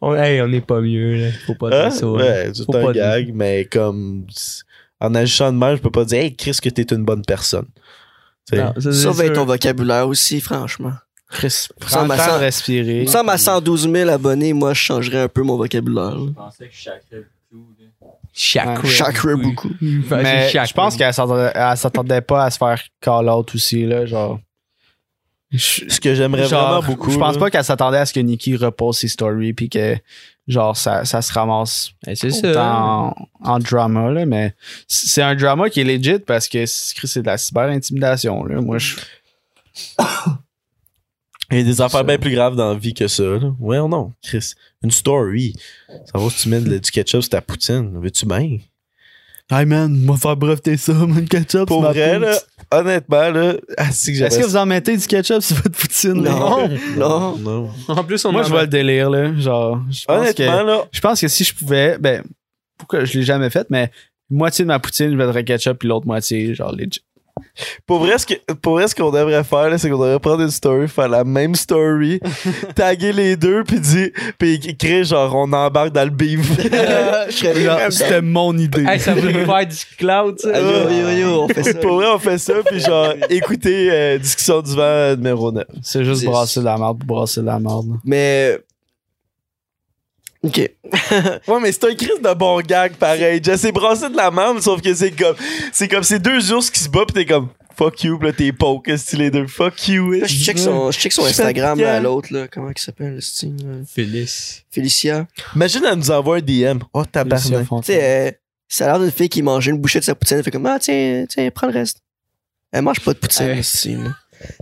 [0.00, 1.28] On- Hey, on est pas mieux, là.
[1.46, 1.88] Faut pas Hein?
[1.88, 2.06] dire ça.
[2.06, 2.12] là.
[2.12, 4.26] Ouais, c'est un gag, mais comme,
[5.00, 7.66] en agissant de même, je peux pas dire, hey, Chris, que t'es une bonne personne.
[8.52, 9.36] Non, ça, Surveille sûr.
[9.36, 10.92] ton vocabulaire aussi, franchement.
[11.30, 13.06] Chris, prends Ça le m'a temps de respirer.
[13.06, 16.18] Semble à 112 000 abonnés, moi, je changerais un peu mon vocabulaire.
[16.18, 17.74] Je pensais que je chacrais beaucoup.
[17.78, 17.86] là.
[18.34, 18.82] Chakra.
[18.82, 18.88] Ouais.
[18.88, 19.70] Chakra beaucoup.
[19.80, 24.04] Mais je pense qu'elle s'attendait, elle s'attendait pas à se faire call out aussi, là,
[24.06, 24.40] genre.
[25.54, 27.10] Ce que j'aimerais vraiment beaucoup.
[27.10, 29.96] Je pense pas qu'elle s'attendait à ce que Nikki repose ses stories puis que,
[30.48, 34.54] genre, ça, ça se ramasse Eh, C'est en, en drama, là, mais
[34.88, 38.60] c'est un drama qui est legit parce que c'est c'est de la cyber-intimidation, là.
[38.60, 38.96] Moi, je.
[41.50, 42.04] Il y a des affaires Ça.
[42.04, 43.22] bien plus graves dans la vie que ça.
[43.22, 43.54] Là.
[43.60, 44.54] Ouais ou non, Chris?
[44.82, 45.54] Une story.
[46.10, 47.98] Ça va si tu mets de- du ketchup sur ta poutine.
[48.00, 48.58] Veux-tu bien?
[49.50, 51.66] Hey man, moi faire breveter ça, man, ketchup.
[51.68, 52.38] Pour vrai, là,
[52.70, 55.91] honnêtement, là, ah, c'est que Est-ce que vous en mettez du ketchup sur votre poutine?
[56.04, 56.68] Non.
[56.96, 57.36] Non.
[57.36, 57.70] non.
[57.88, 59.34] En plus, on Moi, je vois le délire, là.
[59.34, 60.42] Genre, je pense que.
[60.42, 62.22] Honnêtement, là, Je pense que si je pouvais, ben,
[62.78, 63.90] pourquoi je l'ai jamais fait, mais
[64.30, 67.02] moitié de ma poutine, je mettrais ketchup, puis l'autre moitié, genre, legit.
[67.86, 70.42] Pour vrai, ce que- pour vrai, ce qu'on devrait faire, là, c'est qu'on devrait prendre
[70.42, 72.20] une story, faire la même story,
[72.74, 76.40] taguer les deux, puis dire, puis écrire genre, on embarque dans le beef.
[77.90, 78.84] C'était mon idée.
[78.86, 80.50] Hey, ça voulait faire du cloud, ça?
[80.54, 81.74] Ah, Yo, yo, yo, on fait ça.
[81.74, 85.64] pour vrai, on fait ça, puis genre, écoutez euh, Discussion du vent numéro 9.
[85.82, 87.86] C'est juste brasser de la merde pour brasser de la merde.
[88.04, 88.58] Mais.
[90.42, 90.70] Ok.
[91.48, 93.40] Ouais, mais c'est un crise de bon gag, pareil.
[93.42, 95.36] Jess, c'est brassé de la merde, sauf que c'est comme,
[95.72, 98.32] c'est comme ces deux ours qui se battent, pis t'es comme, fuck you, pis là,
[98.32, 100.12] t'es poke, c'est les deux, fuck you.
[100.12, 102.48] Là, je check son, je check son Je Instagram, à l'autre, là.
[102.48, 103.54] Comment il s'appelle, le style?
[103.88, 104.64] Félix.
[104.70, 105.26] Félicia.
[105.54, 106.78] Imagine, elle nous envoie un DM.
[106.92, 107.66] Oh, tabarnak.
[107.68, 108.30] Tu sais, euh,
[108.68, 110.38] ça a l'air d'une fille qui mangeait une bouchée de sa poutine.
[110.38, 111.98] Elle fait comme, ah, tiens, tiens, prends le reste.
[112.72, 113.56] Elle mange pas de poutine, Ouais.
[113.56, 113.62] là.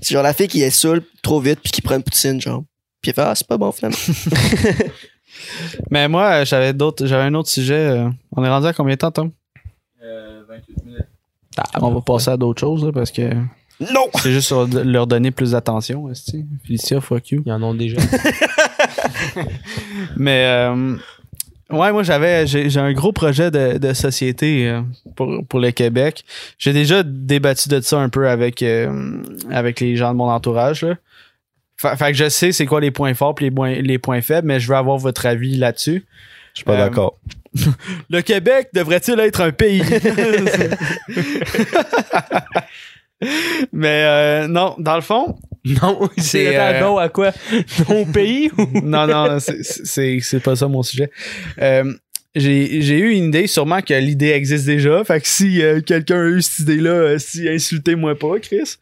[0.03, 2.65] C'est genre la fille qui est saoule trop vite puis qui prend une poutine, genre.
[3.01, 3.97] Puis elle fait, ah, c'est pas bon, finalement.
[5.91, 7.75] Mais moi, euh, j'avais d'autres, j'avais un autre sujet.
[7.75, 9.31] euh, On est rendu à combien de temps, Tom?
[10.03, 11.03] Euh, 28 minutes.
[11.81, 13.33] On va passer à d'autres choses, là, parce que
[13.81, 14.07] Non!
[14.23, 16.45] c'est juste sur- leur donner plus d'attention, esti.
[16.67, 17.43] Félicia, fuck you.
[17.47, 17.99] Ils en ont déjà.
[20.17, 20.97] Mais euh,
[21.71, 24.83] ouais, moi j'avais j'ai j'ai un gros projet de, de société euh,
[25.17, 26.25] pour, pour le Québec.
[26.59, 30.83] J'ai déjà débattu de ça un peu avec euh, avec les gens de mon entourage.
[30.83, 30.95] Là.
[31.81, 34.21] Fait, fait que je sais c'est quoi les points forts et les points, les points
[34.21, 36.05] faibles, mais je veux avoir votre avis là-dessus.
[36.53, 37.19] Je suis pas Euh, d'accord.
[38.11, 39.83] Le Québec devrait-il être un pays?
[43.73, 47.33] mais euh, non, dans le fond, non, C'est, c'est euh, non à quoi?
[47.87, 48.67] Ton pays ou?
[48.83, 51.11] non, non, c'est- c'est c'est pas ça mon sujet.
[52.37, 55.03] J'ai j'ai eu une idée, sûrement que l'idée existe déjà.
[55.03, 58.77] Fait que si euh, quelqu'un a eu cette idée-là, euh, si insultez-moi pas, Chris.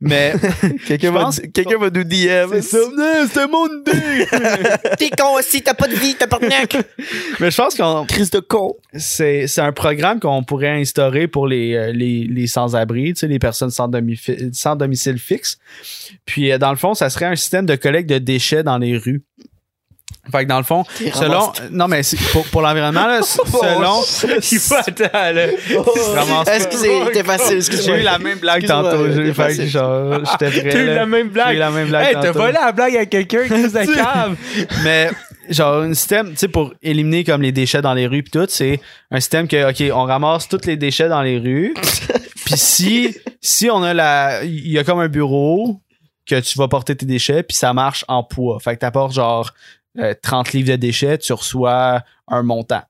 [0.00, 0.32] Mais
[0.86, 2.50] Quelqu'un va, va nous DM.
[2.52, 2.78] c'est ça,
[3.26, 4.26] c'était mon idée.
[4.98, 6.78] T'es con aussi, t'as pas de vie, t'as pas de neck.
[7.40, 8.74] Mais je pense qu'on Crise de con.
[8.94, 13.28] c'est c'est un programme qu'on pourrait instaurer pour les euh, les, les sans-abri, tu sais,
[13.28, 14.18] les personnes sans, domi-
[14.54, 15.58] sans domicile fixe.
[16.24, 18.96] Puis euh, dans le fond, ça serait un système de collecte de déchets dans les
[18.96, 19.22] rues.
[20.32, 22.00] Fait que dans le fond, selon non mais
[22.32, 24.00] pour, pour l'environnement là, s- selon
[24.50, 25.46] Il faut là.
[26.14, 26.56] Ramasse pas.
[26.56, 27.60] Excusez, c'était facile?
[27.62, 29.10] J'ai eu la même blague tantôt.
[29.12, 30.70] J'ai fait que genre, j'étais prêt.
[30.70, 31.58] T'as eu la même J'ai eu blague.
[31.58, 34.36] la même blague Hey, t'as volé la blague à quelqu'un qui de cave.
[34.82, 35.10] Mais
[35.50, 38.46] genre un système, tu sais, pour éliminer comme les déchets dans les rues pis tout,
[38.48, 41.74] c'est un système que ok, on ramasse tous les déchets dans les rues.
[42.46, 45.80] puis si si on a la, il y a comme un bureau
[46.26, 48.58] que tu vas porter tes déchets puis ça marche en poids.
[48.58, 49.50] Fait que t'apportes genre
[49.98, 52.82] euh, 30 livres de déchets, tu reçois un montant.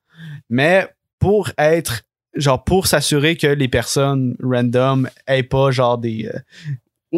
[0.49, 0.89] Mais
[1.19, 2.03] pour être
[2.35, 6.39] genre pour s'assurer que les personnes random aient pas genre des euh,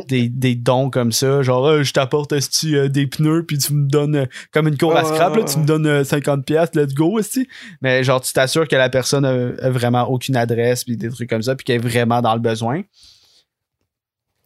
[0.09, 3.89] des, des dons comme ça genre Euh, je t'apporte euh, des pneus puis tu me
[3.89, 6.93] donnes euh, comme une cour à scrap là, tu me donnes euh, 50 pièces let's
[6.93, 7.49] go esti.
[7.81, 11.31] mais genre tu t'assures que la personne a, a vraiment aucune adresse puis des trucs
[11.31, 12.83] comme ça puis qu'elle est vraiment dans le besoin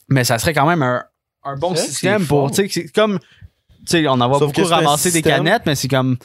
[0.09, 1.05] mais ça serait quand même un,
[1.44, 3.18] un bon système pour c'est comme
[3.87, 6.16] sais on en voit Sauf beaucoup ramasser des canettes mais c'est comme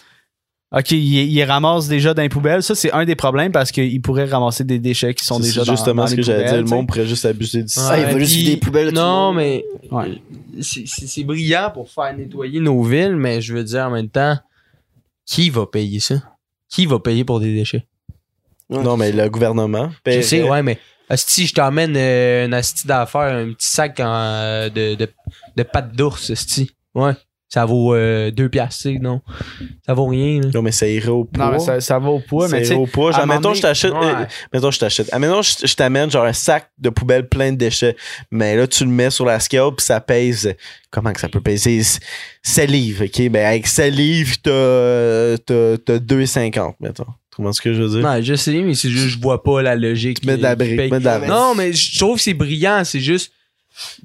[0.76, 2.62] OK, il, il ramasse déjà dans les poubelles.
[2.62, 5.72] Ça, c'est un des problèmes parce qu'il pourrait ramasser des déchets qui sont déjà dans,
[5.72, 6.58] justement dans ce les que j'allais dire.
[6.58, 10.20] Le monde pourrait juste abuser du Ah, il va juste les poubelles, Non, mais Ouais.
[10.62, 14.10] c'est- c'est c'est brillant pour faire nettoyer nos villes, mais je veux dire en même
[14.10, 14.38] temps,
[15.26, 16.16] qui va payer ça?
[16.68, 17.86] Qui va payer pour des déchets?
[18.70, 19.92] Non, mais le gouvernement.
[19.92, 20.22] Je paierait.
[20.24, 20.78] sais, ouais, mais
[21.16, 25.08] si je t'emmène euh, un asti d'affaires, un petit sac en, euh, de, de,
[25.56, 26.72] de pâte d'ours, asti.
[26.96, 27.14] Ouais.
[27.56, 29.22] Ça vaut euh, deux piastres, non?
[29.86, 30.50] Ça vaut rien, là.
[30.54, 31.46] Non, mais ça irait au poids.
[31.46, 33.14] Non, mais ça, ça va au poids, mais irait au poids.
[33.14, 33.94] Genre, moment mettons, je t'achète.
[33.94, 34.00] Ouais.
[34.04, 35.08] euh, mettons, je t'achète.
[35.14, 37.96] Ah, mettons, je, je t'amène genre un sac de poubelle plein de déchets.
[38.30, 40.54] Mais là, tu le mets sur la scale, puis ça pèse.
[40.92, 41.82] Comment que ça peut peser?
[42.44, 43.30] 7 livres, OK?
[43.30, 47.06] Ben, avec 7 livres, t'as, euh, t'as, t'as 2,50, mettons.
[47.06, 48.02] Tu comprends ce que je veux dire?
[48.02, 50.20] Non, je sais, mais c'est juste, je vois pas la logique.
[50.20, 52.82] Tu mets de la brique, mets de la Non, mais je trouve que c'est brillant.
[52.84, 53.32] C'est juste,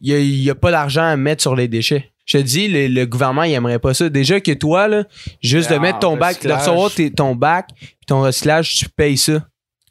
[0.00, 2.12] il y a, il y a pas d'argent à mettre sur les déchets.
[2.32, 4.08] Je te dis, le, le gouvernement, il aimerait pas ça.
[4.08, 5.02] Déjà que toi, là,
[5.42, 9.16] juste de Ah, mettre ton bac, de recevoir ton bac, puis ton recyclage, tu payes
[9.18, 9.44] ça.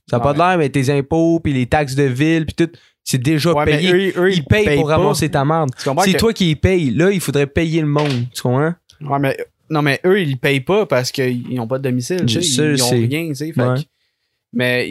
[0.10, 2.72] Ça n'a pas de l'air, mais tes impôts, puis les taxes de ville, puis tout,
[3.04, 3.92] c'est déjà Ouais, payé.
[3.94, 4.96] eux, eux, ils payent, pour pas.
[4.96, 5.72] ramasser ta merde.
[5.78, 6.92] C'est que- toi qui les payes.
[6.92, 8.28] Là, il faudrait payer le monde.
[8.34, 8.74] Tu comprends?
[9.02, 9.36] Ouais, mais,
[9.70, 12.24] non, mais eux, ils payent pas parce qu'ils n'ont pas de domicile.
[12.26, 13.52] tu sais, Ça, ils, ils ont c'est- rien, tu sais.
[13.52, 13.76] fait Ouais.
[13.80, 13.88] que-
[14.54, 14.90] Mais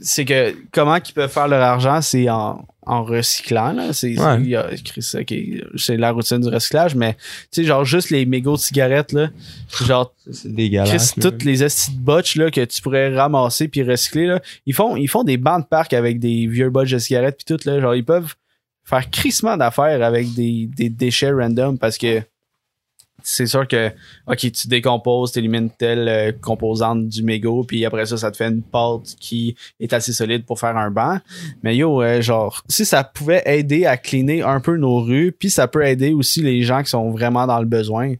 [0.00, 3.72] c'est que comment qu'ils peuvent faire leur argent, c'est en, en recyclant.
[3.72, 3.92] Là.
[3.92, 5.20] C'est, c'est- Ouais.
[5.20, 5.34] ok,
[5.76, 7.20] c'est la routine du recyclage, mais tu
[7.52, 9.28] sais, genre juste les mégots de cigarettes, là,
[9.84, 11.12] genre C'est dégueulasse.
[11.12, 14.74] Chris, toutes les estis de botches là, que tu pourrais ramasser puis recycler, là, ils,
[14.74, 17.68] font, ils font des bancs de parc avec des vieux botches de cigarettes puis tout.
[17.68, 18.34] Là, genre, ils peuvent
[18.84, 22.22] faire crissement d'affaires avec des, des déchets random parce que
[23.30, 23.90] c'est sûr que,
[24.26, 28.36] OK, tu décomposes, tu élimines telle euh, composante du mégot, puis après ça, ça te
[28.36, 31.18] fait une pâte qui est assez solide pour faire un banc.
[31.62, 35.50] Mais yo, euh, genre, si ça pouvait aider à cleaner un peu nos rues, puis
[35.50, 38.14] ça peut aider aussi les gens qui sont vraiment dans le besoin.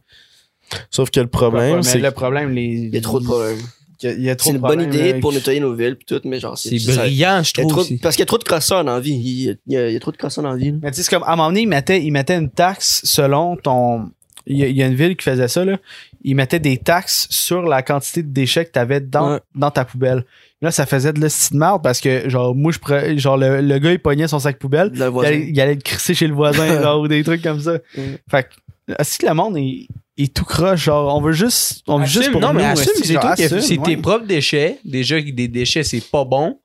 [0.91, 3.57] Sauf que le problème, Mais c'est le problème, les, Il y a trop de problèmes.
[4.03, 5.73] il y a, il y a trop C'est une bonne idée là, pour nettoyer nos
[5.73, 7.71] villes pis tout, mais genre, C'est ça- brillant, je trouve.
[7.71, 7.97] trop- aussi.
[7.97, 9.13] parce qu'il y a trop de crosseurs dans la vie.
[9.15, 10.71] Il y a, il y a- il y a trop de crosseurs dans la vie.
[10.71, 10.77] là.
[10.83, 13.01] Mais tu sais, c'est comme, à un moment donné, ils mettaient, ils mettaient une taxe
[13.03, 14.11] selon ton.
[14.49, 15.77] Il y, a- il y a une ville qui faisait ça, là.
[16.23, 19.39] Ils mettaient des taxes sur la quantité de déchets que tu avais dans, Ouais.
[19.55, 20.25] dans ta poubelle.
[20.61, 23.77] Là, ça faisait de l'estime de merde parce que, genre, moi, je genre, le, le
[23.79, 25.29] gars, il pognait son sac poubelle, Le il voisin.
[25.29, 27.75] allait, il allait le crisser chez le voisin, genre, ou des trucs comme ça.
[27.95, 28.01] Mm.
[28.29, 30.83] Fait que, que le monde est, est tout croche?
[30.83, 33.21] Genre, on veut juste, on veut juste pour non, mais nous, assume, esti, c'est genre,
[33.21, 34.79] toi qui assume, c'est tes propres déchets.
[34.83, 36.59] Déjà, que des déchets, c'est pas bon.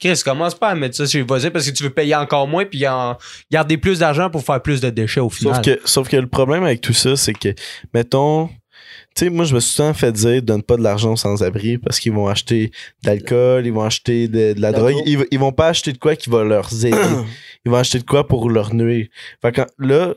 [0.00, 2.48] Chris, commence pas à mettre ça chez le voisin parce que tu veux payer encore
[2.48, 3.16] moins puis en
[3.50, 5.54] garder plus d'argent pour faire plus de déchets au final.
[5.54, 7.54] Sauf que, sauf que le problème avec tout ça, c'est que,
[7.94, 8.50] mettons,
[9.18, 11.76] tu sais, moi, je me suis souvent fait dire, donne pas de l'argent aux sans-abri
[11.78, 12.70] parce qu'ils vont acheter
[13.02, 14.94] de l'alcool, ils vont acheter de, de la drogue.
[15.06, 16.96] Ils, ils vont pas acheter de quoi qui va leur aider.
[17.64, 19.06] ils vont acheter de quoi pour leur nuire.
[19.42, 20.14] Fait que là,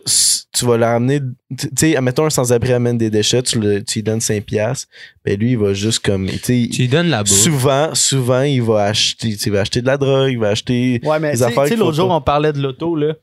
[0.53, 1.19] tu vas leur amener,
[1.57, 4.87] tu sais, mettons un sans-abri amène des déchets, tu, le- tu lui donnes 5 piastres,
[5.25, 7.31] ben lui, il va juste comme, tu lui donnes la bouffe.
[7.33, 11.19] souvent, souvent, il va acheter, il va acheter de la drogue, il va acheter, Ouais,
[11.19, 12.15] mais sais- affaires tu sais, l'autre jour, pas.
[12.15, 13.13] on parlait de l'auto, là.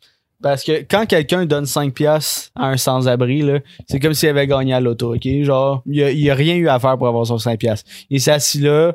[0.42, 4.46] Parce que quand quelqu'un donne 5 piastres à un sans-abri, là, c'est comme s'il avait
[4.46, 5.26] gagné à l'auto, OK?
[5.42, 7.90] Genre, il a, il a rien eu à faire pour avoir son 5 piastres.
[8.08, 8.92] Il s'est assis là,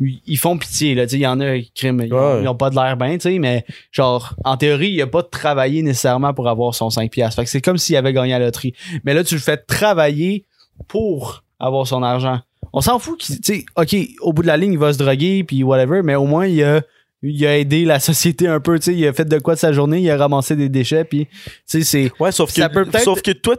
[0.00, 2.42] ils font pitié, là, tu sais, il y en a qui criment, ils, ont- Ouais.
[2.42, 5.22] ils ont pas de l'air bien, tu sais, mais genre, en théorie, il a pas
[5.24, 7.36] travaillé nécessairement pour avoir son 5 piastres.
[7.40, 8.74] Fait que c'est comme s'il avait gagné à la loterie.
[9.04, 10.44] Mais là, tu le fais travailler
[10.86, 12.38] pour avoir son argent.
[12.72, 14.98] on s'en fout qu'il, tu sais, ok, au bout de la ligne, il va se
[14.98, 16.82] droguer, puis whatever, mais au moins, il a,
[17.22, 19.58] il a aidé la société un peu, tu sais, il a fait de quoi de
[19.58, 21.32] sa journée, il a ramassé des déchets, puis, tu
[21.66, 23.56] sais, c'est, Ouais, sauf que, Ça peut peut-être- sauf que toi,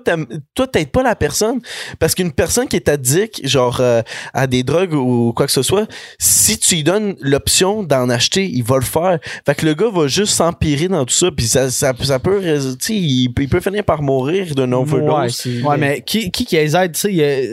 [0.55, 1.59] toi, t'aides pas la personne.
[1.99, 4.01] Parce qu'une personne qui est addict, genre, euh,
[4.33, 5.87] à des drogues ou quoi que ce soit,
[6.19, 9.19] si tu lui donnes l'option d'en acheter, il va le faire.
[9.45, 12.41] Fait que le gars va juste s'empirer dans tout ça, puis ça, ça, ça peut,
[12.41, 15.45] tu sais, il, peut- il peut finir par mourir d'un overdose.
[15.45, 17.43] Ouais, Ouais, mais qui, qui, qui les aide, tu sais, il y a-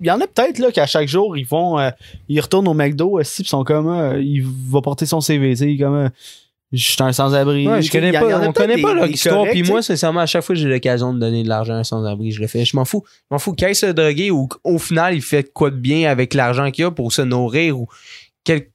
[0.00, 1.90] il y en a peut-être, là, qu'à chaque jour, ils vont, euh,
[2.28, 5.76] ils retournent au McDo, aussi, pis sont comme, euh, il va porter son CV, tu
[5.76, 6.08] sais, comme, euh,
[6.72, 7.66] je suis un sans-abri.
[7.66, 9.44] Ouais, je connais pas, a on connaît pas leur histoire.
[9.50, 11.84] Puis moi, sincèrement, à chaque fois que j'ai l'occasion de donner de l'argent à un
[11.84, 12.64] sans-abri, je le fais.
[12.64, 13.04] Je m'en fous.
[13.06, 16.34] Je m'en fous qu'il se droguer ou qu'au final, il fait quoi de bien avec
[16.34, 17.88] l'argent qu'il a pour se nourrir ou
[18.44, 18.66] qu'il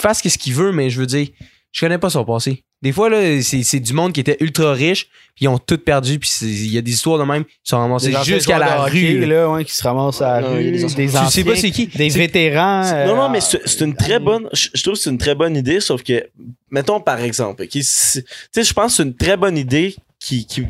[0.00, 1.28] fasse ce qu'il veut, mais je veux dire,
[1.72, 2.64] je connais pas son passé.
[2.80, 5.78] Des fois, là, c'est c'est du monde qui était ultra riche, puis ils ont tout
[5.78, 8.84] perdu, puis c'est- il y a des histoires de même, ils sont ramassés jusqu'à la
[8.84, 9.20] hockey, rue.
[9.20, 9.26] là.
[9.26, 11.70] là, ouais, qui se ramassent à la rue, des des, anciens- Tu sais pas c'est
[11.72, 11.88] qui.
[11.88, 12.84] des C'est- vétérans.
[12.84, 14.48] C'est- euh, non, non, mais c'est c'est une très bonne.
[14.52, 16.24] Je, trouve que c'est une très bonne idée, sauf que,
[16.70, 19.96] mettons par exemple, ok, si- tu sais, je pense que c'est une très bonne idée
[20.28, 20.62] qui, qui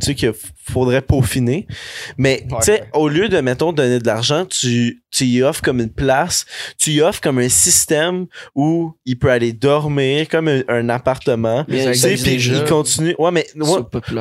[0.00, 0.32] tu sais, qu'il
[0.68, 1.66] faudrait peaufiner.
[2.18, 2.58] Mais, Ouais.
[2.58, 5.92] tu sais, au lieu de, mettons, donner de l'argent, tu, tu y offres comme une
[5.92, 6.44] place,
[6.78, 11.64] tu y offres comme un système où il peut aller dormir, comme un, un appartement.
[12.16, 13.14] Puis il continue.
[13.20, 13.46] Ouais, mais,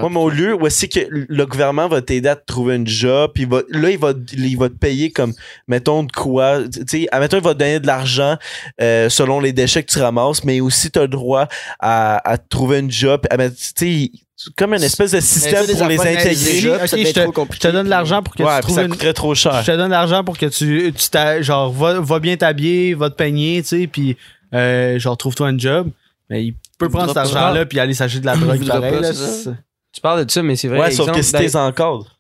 [0.04, 2.88] ouais, mais au lieu, où c'est que le gouvernement va t'aider à te trouver une
[2.88, 5.34] job, puis il va, là, il va, il va te payer comme,
[5.68, 8.38] mettons, de quoi, tu sais, admettons, il va te donner de l'argent
[8.80, 11.48] euh, selon les déchets que tu ramasses, mais aussi tu as le droit
[11.80, 14.12] à, à te trouver une job, à mettre, tu sais,
[14.56, 16.28] comme une espèce de système pour les intégrer.
[16.88, 18.76] ça je te- trop Je te donne de l'argent pour que Ouais, tu puis trouves
[18.76, 18.92] ça une...
[18.92, 19.62] coûterait trop cher.
[19.62, 23.10] Je te donne de l'argent pour que tu, tu genre, va, va bien t'habiller, va
[23.10, 24.18] te peigner, tu sais, puis
[24.54, 25.90] euh, genre, trouve-toi un job.
[26.30, 29.20] Mais il peut prendre cet argent-là puis aller s'acheter de la drogue pareil, là, c'est
[29.20, 29.28] ça.
[29.46, 29.50] c'est-
[29.92, 30.80] Tu parles de ça, mais c'est vrai.
[30.80, 32.18] Ouais, sauf que si ben, t'es encadres.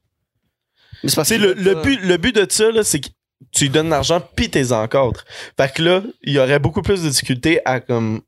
[1.03, 2.99] Mais c'est parce Tu sais, que le, le but, le but de ça, là, c'est
[2.99, 3.07] que
[3.51, 5.23] tu lui donnes de l'argent pis t'es encadres.
[5.57, 8.21] Fait que là, il y aurait beaucoup plus de difficultés à, comme,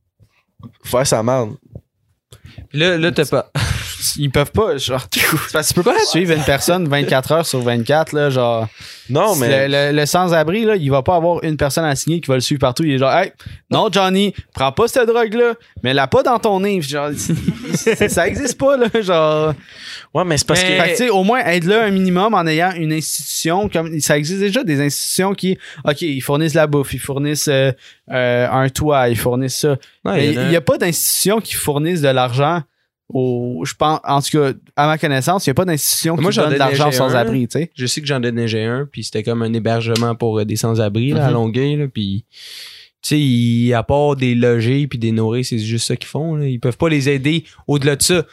[0.83, 1.55] faire sa merde.
[2.73, 3.51] Là, là t'as pas.
[4.17, 5.07] Ils peuvent pas, genre.
[5.53, 8.67] parce que tu peux pas suivre une personne 24 heures sur 24, là, genre.
[9.09, 9.67] Non, mais.
[9.67, 12.41] Le, le- le sans-abri, là, il va pas avoir une personne assignée qui va le
[12.41, 12.83] suivre partout.
[12.83, 13.31] Il est genre, hey,
[13.69, 15.53] non, Johnny, prends pas cette drogue-là,
[15.83, 16.81] mets-la pas dans ton nez.
[16.81, 17.09] Genre,
[18.09, 19.53] ça existe pas, là, genre.
[20.13, 20.81] Ouais, mais c'est parce Mais- que.
[20.83, 24.17] Fait que, tu sais, au moins, aide-le un minimum en ayant une institution comme ça
[24.17, 27.71] existe déjà des institutions qui, ok, ils fournissent la bouffe, ils fournissent euh,
[28.11, 29.75] euh, un toit, ils fournissent ça.
[30.03, 32.61] Mais il y en a- n'y a pas d'institution qui fournissent de l'argent
[33.09, 36.31] au, je pense, en tout cas, à ma connaissance, il n'y a pas d'institution Moi,
[36.31, 37.19] qui j'en donne de l'argent j'ai sans un.
[37.19, 37.71] abri, tu sais.
[37.75, 41.11] Je sais que j'en j'ai un, puis c'était comme un hébergement pour euh, des sans-abri
[41.11, 41.33] là, à Mhm.
[41.33, 41.87] Longueuil.
[41.93, 46.07] Puis, tu sais, ils- à part des logés puis des nourrir, c'est juste ça qu'ils
[46.09, 46.35] font.
[46.35, 46.47] Là.
[46.47, 48.25] Ils peuvent pas les aider au-delà de ça.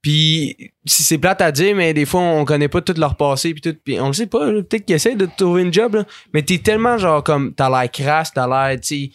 [0.00, 3.52] Puis, si c'est plate à dire, mais des fois, on connaît pas tout leur passé
[3.54, 3.74] puis tout.
[3.84, 4.46] Puis, on le sait pas.
[4.52, 6.04] Peut-être qu'ils essaient de trouver une job, là.
[6.32, 9.10] mais t'es tellement genre comme, t'as l'air crasse, t'as l'air, tu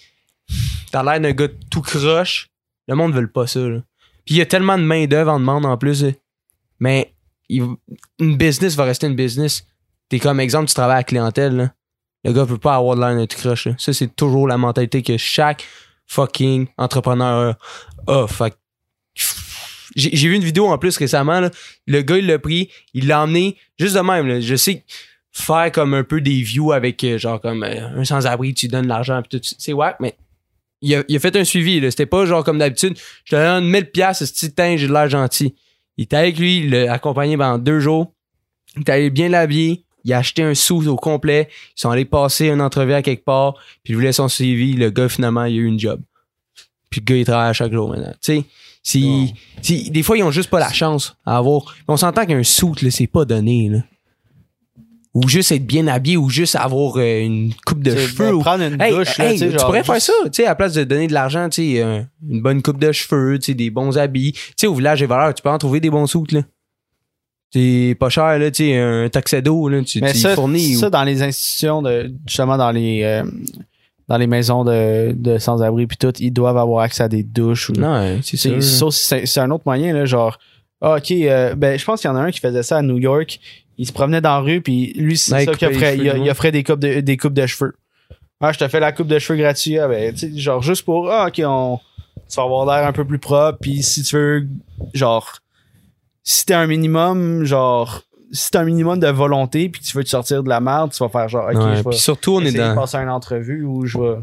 [0.48, 0.56] sais,
[0.92, 2.50] t'as l'air d'un gars tout croche.
[2.88, 3.60] Le monde veut pas ça.
[3.60, 3.82] Là.
[4.30, 6.04] Il y a tellement de main-d'œuvre en demande en plus.
[6.04, 6.12] là.
[6.80, 7.14] Mais
[7.50, 9.66] une business va rester une business.
[10.08, 11.74] T'es comme exemple, tu travailles à la clientèle, là.
[12.24, 13.76] Le gars peut pas avoir de l'air tout croche, là.
[13.78, 15.66] Ça, c'est toujours la mentalité que chaque
[16.06, 17.56] fucking entrepreneur
[18.08, 18.28] a.
[18.28, 18.56] Fait que-
[19.96, 21.50] j'ai vu une vidéo en plus récemment.
[21.88, 24.40] Le gars, il l'a pris, il l'a emmené juste de même.
[24.42, 24.84] Je sais
[25.32, 28.88] faire comme un peu des views avec, euh, genre, comme euh, un sans-abri, tu donnes
[28.88, 29.22] l'argent.
[29.42, 30.16] C'est ouais, mais
[30.82, 31.92] il a, il a fait un suivi, là.
[31.92, 35.10] C'était pas genre comme d'habitude, je te donne 1000 pièces, ce titan, j'ai de l'air
[35.10, 35.56] gentil.
[35.98, 38.14] Il était avec lui, il l'a accompagné pendant deux jours.
[38.78, 39.84] Il est allé bien l'habiller.
[40.06, 41.50] Il a acheté un sou au complet.
[41.78, 43.56] Ils sont allés passer une entrevue à quelque part.
[43.84, 44.74] Puis il voulait son suivi.
[44.74, 46.00] Le gars, finalement, il a eu une job.
[46.90, 48.14] Puis le gars, il travaille à chaque jour maintenant.
[48.22, 48.46] Tu sais,
[48.82, 51.64] si, si- des fois, ils ont juste pas la chance à avoir.
[51.90, 53.80] On s'entend qu'un sou, là, c'est pas donné, là.
[55.16, 58.32] Ou juste être bien habillé, ou juste avoir euh, une coupe de cheveux.
[58.36, 60.46] ou- prendre une Hey, douche, hey, tu sais, tu genre, pourrais faire ça, tu sais,
[60.46, 63.40] à la place de donner de l'argent, tu sais, euh, une bonne coupe de cheveux,
[63.40, 64.34] tu sais, des bons habits.
[64.34, 66.42] Tu sais, au village des valeurs, tu peux en trouver des bons sous, là.
[67.52, 70.76] C'est pas cher, là, tu sais, un taxedo, là, tu, Mais ça, fournis.
[70.76, 73.24] ça ou- dans les institutions, de, justement dans les, euh,
[74.08, 77.72] dans les maisons de, de sans-abri puis tout, ils doivent avoir accès à des douches.
[77.72, 80.38] Ou, Non, c'est C'est- un autre moyen, là, genre,
[80.82, 82.82] ah, ok, euh, ben, je pense qu'il y en a un qui faisait ça à
[82.84, 83.40] New York.
[83.82, 85.98] Il se promenait dans la rue, puis lui, c'est Ouais, ça il qu'il offrait.
[85.98, 87.74] Il, offrait des coupes de, des coupes de cheveux.
[88.42, 89.80] Ah, je te fais la coupe de cheveux gratuite.
[89.82, 91.80] Ah, ben, genre, juste pour, ah, ok, on,
[92.30, 94.48] tu vas avoir l'air un peu plus propre, puis si tu veux,
[94.94, 95.38] genre,
[96.24, 98.02] si t'es un minimum, genre,
[98.34, 100.92] si t'as un minimum de volonté, puis que tu veux te sortir de la merde,
[100.92, 102.76] tu vas faire genre, ok, Ouais, je vais Puis surtout, on est, essayer de dans,
[102.76, 104.18] passer une entrevue où je vais.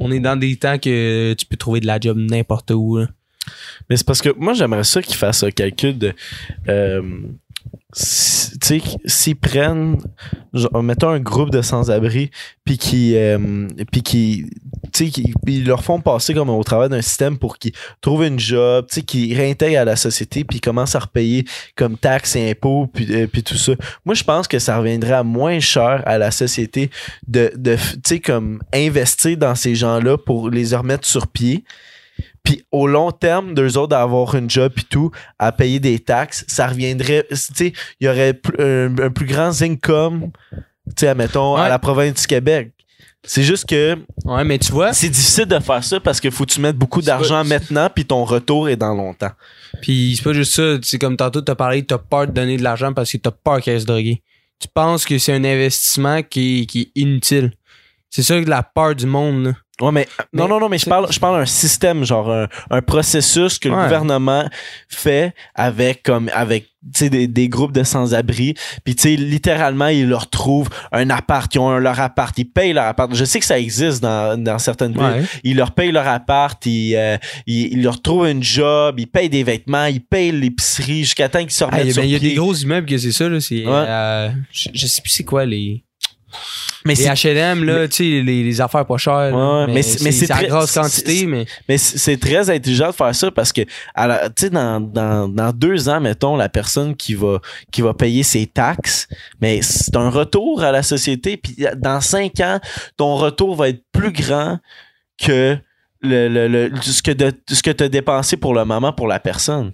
[0.00, 2.96] on est dans des temps que tu peux trouver de la job n'importe où.
[2.98, 3.06] là.
[3.90, 6.14] Mais c'est parce que moi, j'aimerais ça qu'il fasse un calcul de.
[6.68, 7.02] euh,
[7.92, 9.98] si- tu sais, s'ils prennent,
[10.52, 12.30] genre, mettons un groupe de sans-abri,
[12.64, 13.66] puis qui, euh,
[14.04, 14.46] qui,
[14.92, 18.24] tu sais, qui- ils leur font passer comme au travail d'un système pour qu'ils trouvent
[18.24, 21.44] une job, tu sais, qu'ils réintègrent à la société, puis commencent à repayer
[21.76, 23.72] comme taxes et impôts, puis, euh, puis tout ça.
[24.04, 26.90] Moi, je pense que ça reviendrait moins cher à la société
[27.26, 31.64] de, de tu sais, comme investir dans ces gens-là pour les remettre sur pied.
[32.42, 36.44] Puis au long terme, d'eux autres d'avoir une job et tout, à payer des taxes,
[36.48, 40.60] ça reviendrait, tu sais, il y aurait un, un plus grand income, tu
[40.98, 42.72] sais, admettons, à la province du Québec.
[43.24, 46.44] C'est juste que Ouais, mais tu vois, c'est difficile de faire ça parce qu'il faut
[46.44, 49.30] que tu mettes beaucoup d'argent maintenant puis ton retour est dans longtemps.
[49.80, 50.78] Puis c'est pas juste ça.
[50.82, 53.60] C'est comme tantôt, t'as parlé, t'as peur de donner de l'argent parce que t'as peur
[53.60, 54.16] qu'elle se drogue.
[54.58, 57.52] Tu penses que c'est un investissement qui est, qui est inutile.
[58.10, 59.44] C'est ça la peur du monde.
[59.44, 59.52] Là.
[59.82, 62.48] Ouais, mais, non, Mais non, non, mais je parle, je parle d'un système, genre un,
[62.70, 64.48] un processus que le gouvernement
[64.88, 68.54] fait avec comme avec des, des groupes de sans-abri.
[68.84, 72.44] Puis tu sais, littéralement, ils leur trouvent un appart, ils ont un- leur appart, ils
[72.44, 73.14] payent leur appart.
[73.14, 75.26] Je sais que ça existe dans, dans certaines villes.
[75.44, 77.16] Ils leur payent leur appart, ils, euh,
[77.46, 81.44] ils, ils leur trouvent un job, ils payent des vêtements, ils payent l'épicerie jusqu'à temps
[81.44, 82.28] qu'ils Ah, remettent Il y a, sur ben, il y a pied.
[82.30, 83.28] des gros immeubles que c'est ça.
[83.28, 83.72] Là, c'est, Ouais.
[83.72, 85.84] euh, je, je sais plus c'est quoi les.
[86.84, 89.34] Mais Les c'est HLM, là, tu sais, les, les affaires pas chères.
[89.34, 91.46] Ouais, mais c'est- mais c'est à très- grosse quantité, mais.
[91.68, 93.62] Mais c'est très intelligent de faire ça parce que,
[93.94, 97.94] à tu sais, dans, dans, dans deux ans, mettons, la personne qui va, qui va
[97.94, 99.06] payer ses taxes,
[99.40, 101.36] mais c'est un retour à la société.
[101.36, 102.58] Puis dans cinq ans,
[102.96, 104.58] ton retour va être plus grand
[105.22, 105.56] que
[106.00, 109.20] le, le, le- ce que de, ce que t'as dépensé pour le moment pour la
[109.20, 109.72] personne.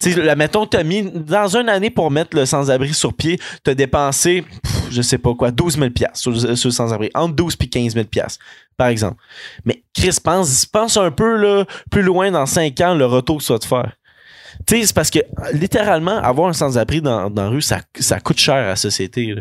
[0.00, 3.74] Tu sais, mettons, t'as mis, dans une année pour mettre le sans-abri sur pied, t'as
[3.74, 7.10] dépensé, pff, je sais pas quoi, 12 000 piastres sur, le- sur le sans-abri.
[7.14, 8.42] Entre 12 puis 15 000 piastres,
[8.76, 9.16] par exemple.
[9.64, 13.44] Mais Chris, pense, pense un peu là, plus loin dans 5 ans, le retour que
[13.44, 13.92] tu vas te faire.
[14.68, 15.18] Tu sais, c'est parce que
[15.52, 19.34] littéralement, avoir un sans-abri dans, dans la rue, ça, ça coûte cher à la société.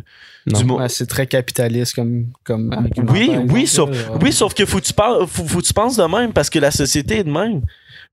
[0.75, 4.65] Ouais, c'est très capitaliste comme, comme argument, oui, par oui, exemple, sauf, oui, sauf que
[4.65, 7.19] faut que tu parles, faut, faut que tu penses de même parce que la société
[7.19, 7.61] est de même.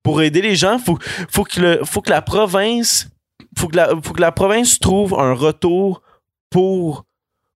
[0.03, 0.99] Pour aider les gens, faut,
[1.31, 3.09] faut que le, faut que la province,
[3.59, 6.03] faut que la, faut que la province trouve un retour
[6.51, 7.07] pour,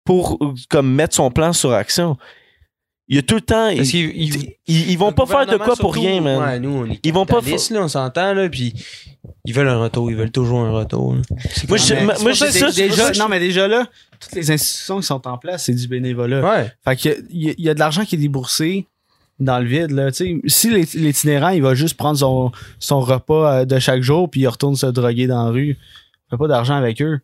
[0.05, 2.17] pour euh, comme mettre son plan sur action.
[3.09, 5.57] Il y a tout le temps, Parce ils, ils- ils, ils vont pas faire de
[5.59, 6.39] quoi pour rien, man.
[6.41, 8.73] Ouais, nous, on est Ils vont pas là, on s'entend, là, puis
[9.45, 11.17] ils veulent un retour, ils veulent toujours un retour.
[11.69, 13.87] Moi, je- moi, je ça, déjà, non, mais déjà là,
[14.19, 16.41] toutes les institutions qui sont en place, c'est du bénévolat.
[16.41, 16.73] Ouais.
[16.85, 18.87] Fait que il y, y a de l'argent qui est déboursé
[19.41, 19.91] dans le vide.
[19.91, 20.11] Là.
[20.13, 24.03] Tu sais, Si l'it- l'itinérant, il va juste prendre son, son repas euh, de chaque
[24.03, 27.19] jour puis il retourne se droguer dans la rue, il fait pas d'argent avec eux.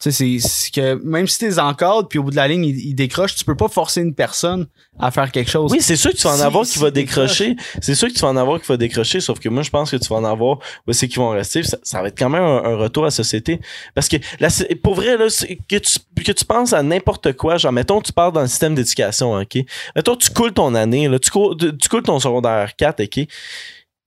[0.00, 2.78] Tu sais, c'est- que même si t'es encadres puis au bout de la ligne, il,
[2.90, 4.68] il décroche, tu peux pas forcer une personne
[5.00, 5.72] à faire quelque chose.
[5.72, 7.56] Oui, c'est sûr que tu vas en Si- avoir qui si va t'es décrocher.
[7.82, 9.90] C'est sûr que tu vas en avoir qui va décrocher, sauf que moi, je pense
[9.90, 11.64] que tu vas en avoir où c'est qui vont rester.
[11.64, 13.60] Ça, ça va être quand même un, un retour à la société.
[13.94, 14.48] Parce que, la,
[14.82, 15.26] pour vrai, là,
[15.68, 18.76] que tu, que tu penses à n'importe quoi, genre, mettons, tu pars dans le système
[18.76, 19.58] d'éducation, OK?
[19.96, 23.26] Mettons, tu coules ton année, là, tu, coules, tu coules ton secondaire 4, OK?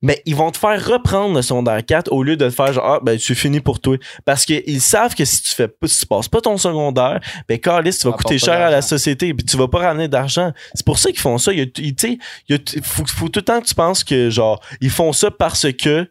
[0.04, 2.84] Mais ils vont te faire reprendre le secondaire 4 au lieu de te faire genre,
[2.84, 3.96] ah, ben, tu finis pour toi.
[4.24, 7.58] Parce qu'ils savent que si tu fais pas, si tu passes pas ton secondaire, ben,
[7.58, 10.52] Carlis, tu vas coûter cher à la société, puis tu vas pas ramener d'argent.
[10.74, 11.52] C'est pour ça qu'ils font ça.
[11.52, 14.60] Il il- tu sais, il faut, faut tout le temps que tu penses que, genre,
[14.80, 16.08] ils font ça parce que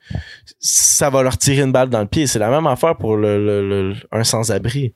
[0.59, 2.27] ça va leur tirer une balle dans le pied.
[2.27, 4.93] C'est la même affaire pour le, le- le- un sans-abri.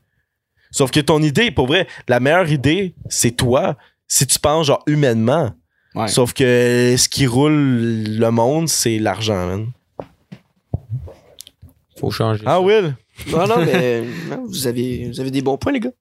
[0.71, 3.75] Sauf que ton idée, pour vrai, la meilleure idée, c'est toi,
[4.07, 5.51] si tu penses, genre, humainement.
[5.95, 6.07] Ouais.
[6.07, 9.71] Sauf que ce qui roule le monde, c'est l'argent, man.
[11.99, 12.43] Faut changer.
[12.45, 12.61] Ah, ça.
[12.61, 12.95] Will?
[13.27, 15.91] Non, non, mais non, vous, avez, vous avez des bons points, les gars.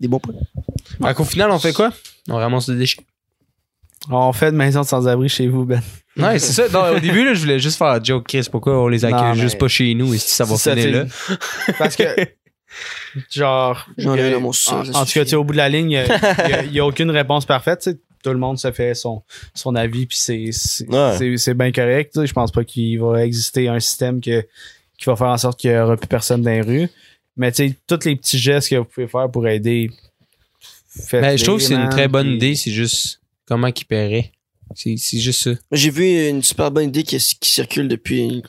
[0.00, 0.34] Des bons points.
[1.02, 1.92] Fait qu'au final, on fait quoi?
[2.28, 3.02] On ramasse des déchets.
[4.10, 5.80] On fait de maison de sans-abri chez vous, Ben.
[6.16, 6.68] Ouais, c'est ça.
[6.68, 8.46] Non, au début, là, je voulais juste faire un joke, Chris.
[8.50, 10.70] Pourquoi on les accueille Non, mais- juste pas chez nous et si ça va C'est
[10.70, 11.04] ça, finir là?
[11.06, 11.72] t'sais.
[11.78, 12.04] Parce que,
[13.30, 15.90] genre, J'en ai mon En, en tout cas, tu au bout de la ligne,
[16.64, 17.80] il n'y a, aucune réponse parfaite.
[17.80, 18.00] tu sais.
[18.24, 19.22] Tout le monde se fait son,
[19.54, 21.14] son avis, puis c'est c'est Ouais.
[21.18, 22.24] c'est- c'est bien correct.
[22.26, 24.42] Je pense pas qu'il va exister un système que,
[24.98, 26.88] qui va faire en sorte qu'il n'y aura plus personne dans les rues.
[27.36, 29.90] Mais tu sais, tous les petits gestes que vous pouvez faire pour aider,
[31.12, 34.32] Ben, je trouve que c'est une très bonne idée, c'est juste comment qu'ils paieraient.
[34.76, 35.50] C'est c'est juste ça.
[35.72, 38.42] J'ai vu une super bonne idée qui, qui circule depuis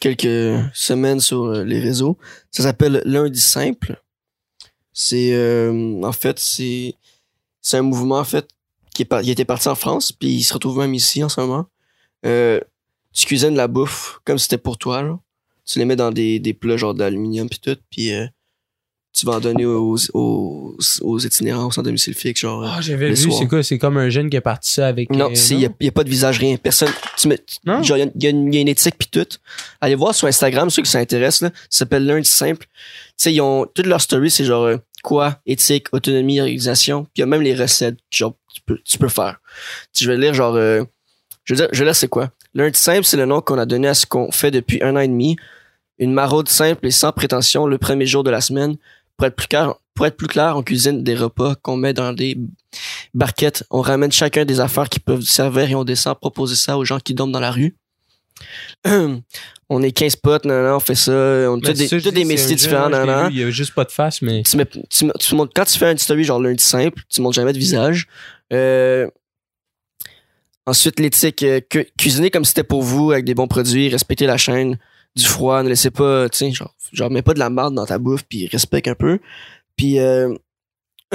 [0.00, 2.18] quelques semaines sur euh, les réseaux.
[2.50, 4.02] Ça s'appelle Lundi Simple.
[4.92, 6.94] C'est euh, en fait c'est
[7.60, 8.46] c'est un mouvement en fait
[8.94, 11.40] qui est qui était parti en France puis il se retrouve même ici en ce
[11.40, 11.66] moment.
[12.26, 12.60] Euh,
[13.12, 15.18] tu cuisines la bouffe comme si c'était pour toi là.
[15.64, 18.26] Tu les mets dans des, des plats genre d'aluminium puis tout puis euh,
[19.14, 22.62] tu vas en donner aux, aux, aux itinérants, sans domicile fixe, genre.
[22.64, 23.62] euh, Ah, j'avais vu, c'est quoi?
[23.62, 25.10] C'est comme un jeune qui est parti ça avec.
[25.10, 26.56] non, euh, il n'y a, pas de visage, rien.
[26.56, 26.88] Personne.
[27.18, 27.82] Tu mets, Non?
[27.82, 29.26] genre, il y, a- y une- y a une éthique puis tout.
[29.82, 31.50] Allez voir sur Instagram, ceux qui s'intéressent, là.
[31.68, 32.64] Ça s'appelle Lundi Simple.
[32.64, 34.70] Tu sais, ils ont, toutes leurs stories, c'est genre,
[35.02, 37.02] quoi, éthique, autonomie, organisation.
[37.04, 38.34] Puis il y a même les recettes, genre,
[38.66, 39.40] peux, tu peux faire.
[39.94, 40.82] Je vais lire, genre, euh,
[41.44, 42.30] je veux dire, je vais lire c'est quoi.
[42.54, 45.00] Lundi Simple, c'est le nom qu'on a donné à ce qu'on fait depuis un an
[45.00, 45.36] et demi.
[45.98, 48.76] Une maraude simple et sans prétention le premier jour de la semaine.
[49.16, 52.12] Pour être plus clair, pour être plus clair, on cuisine des repas qu'on met dans
[52.12, 52.36] des
[53.14, 53.64] barquettes.
[53.70, 56.98] On ramène chacun des affaires qui peuvent servir et on descend proposer ça aux gens
[56.98, 57.74] qui dorment dans la rue.
[59.68, 61.12] on est 15 potes, nan, nan, on fait ça.
[61.12, 62.88] On a tous des, dis, des métiers un jeune, différents.
[62.88, 63.26] nan, nan.
[63.28, 64.42] vu, Il y avait juste pas de face, mais.
[64.42, 67.34] Tu mets, tu, tu montes- quand tu fais une story genre lundi simple, tu montes
[67.34, 68.08] jamais de visage.
[68.52, 69.08] Euh,
[70.66, 74.36] ensuite, l'éthique, euh, cu- cuisiner comme c'était pour vous, avec des bons produits, respecter la
[74.36, 74.78] chaîne,
[75.16, 77.98] du froid, ne laissez pas, tu genre, genre, mets pas de la merde dans ta
[77.98, 79.18] bouffe, puis respecte un peu.
[79.76, 80.34] Puis, euh,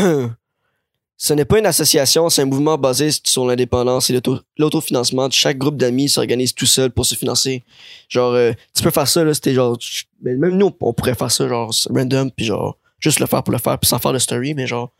[1.18, 5.30] ce n'est pas une association, c'est un mouvement basé sur l'indépendance et l'auto- l'autofinancement.
[5.32, 7.64] Chaque groupe d'amis s'organise tout seul pour se financer.
[8.10, 8.36] Genre,
[8.76, 9.78] tu peux faire ça, là, c'était genre,
[10.22, 13.52] ben, même nous, on pourrait faire ça, genre, random, puis genre, juste le faire pour
[13.52, 14.92] le faire, puis sans faire de story, mais genre,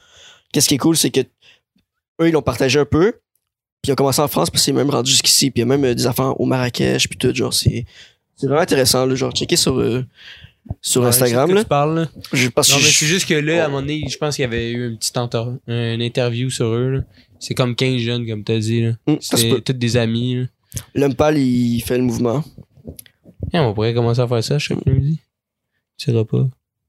[0.52, 1.22] qu'est-ce qui est cool, c'est que
[2.22, 3.12] eux, ils l'ont partagé un peu,
[3.82, 5.66] puis ils ont commencé en France, puis c'est même rendu jusqu'ici, puis il y a
[5.68, 7.86] même euh, des affaires au Marrakech, puis tout, genre, c'est,
[8.36, 10.04] c'est vraiment intéressant, là, genre, checker sur, euh,
[10.82, 11.62] sur Ouais, Instagram, là.
[11.64, 12.10] Tu parles, là.
[12.34, 14.18] Je pense Non, que mais je- c'est juste que là, à un moment donné, je
[14.18, 15.18] pense qu'il y avait eu une petite
[15.68, 16.90] une interview sur eux.
[16.90, 17.02] là.
[17.40, 18.82] C'est comme 15 jeunes, comme t'as dit.
[18.82, 18.92] là.
[19.22, 20.36] Se C'est tous des amis.
[20.36, 20.46] Là.
[20.96, 22.44] L'homme pâle, il fait le mouvement.
[23.54, 25.20] Eh, on pourrait commencer à faire ça chaque midi.
[25.98, 26.48] Petit repas.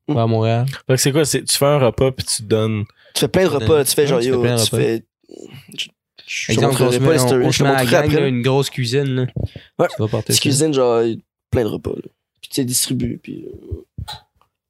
[0.09, 0.67] On va à Montréal.
[0.87, 1.25] Fait que c'est quoi?
[1.25, 2.85] C'est, tu fais un repas puis tu donnes.
[3.15, 5.05] Tu fais plein de repas, tu fais genre, tu fais yo, tu fais...
[5.77, 5.87] Je,
[6.27, 8.29] je te Exemple, on montrerai pas les on, stories, je te à montrerai après.
[8.29, 9.05] une grosse cuisine.
[9.15, 9.27] Là.
[9.79, 9.87] Ouais.
[9.95, 10.41] Tu vas ça.
[10.41, 11.03] cuisines genre
[11.51, 11.91] plein de repas.
[11.91, 12.11] Là.
[12.41, 13.51] Puis tu sais, distribues, puis euh,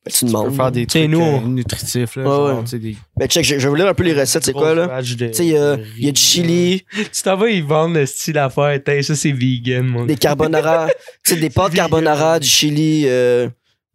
[0.05, 0.55] ben, tu Tu peux demandes.
[0.57, 2.23] faire des Tu sais, trucs nous, euh, nutritifs, là.
[2.23, 2.65] Ouais, genre, ouais.
[2.65, 4.53] tu sais, des Ben check, je, je vais vous lire un peu les recettes, c'est
[4.53, 5.03] quoi là?
[5.03, 8.39] Tu sais, il y a, y du chili, Tu t'en vas, ils vendent le style
[8.39, 8.79] affaire.
[8.85, 10.89] T'as, Ça, c'est vegan, mon des carbonara,
[11.25, 13.49] tu sais, des pâtes carbonara, du chili, euh,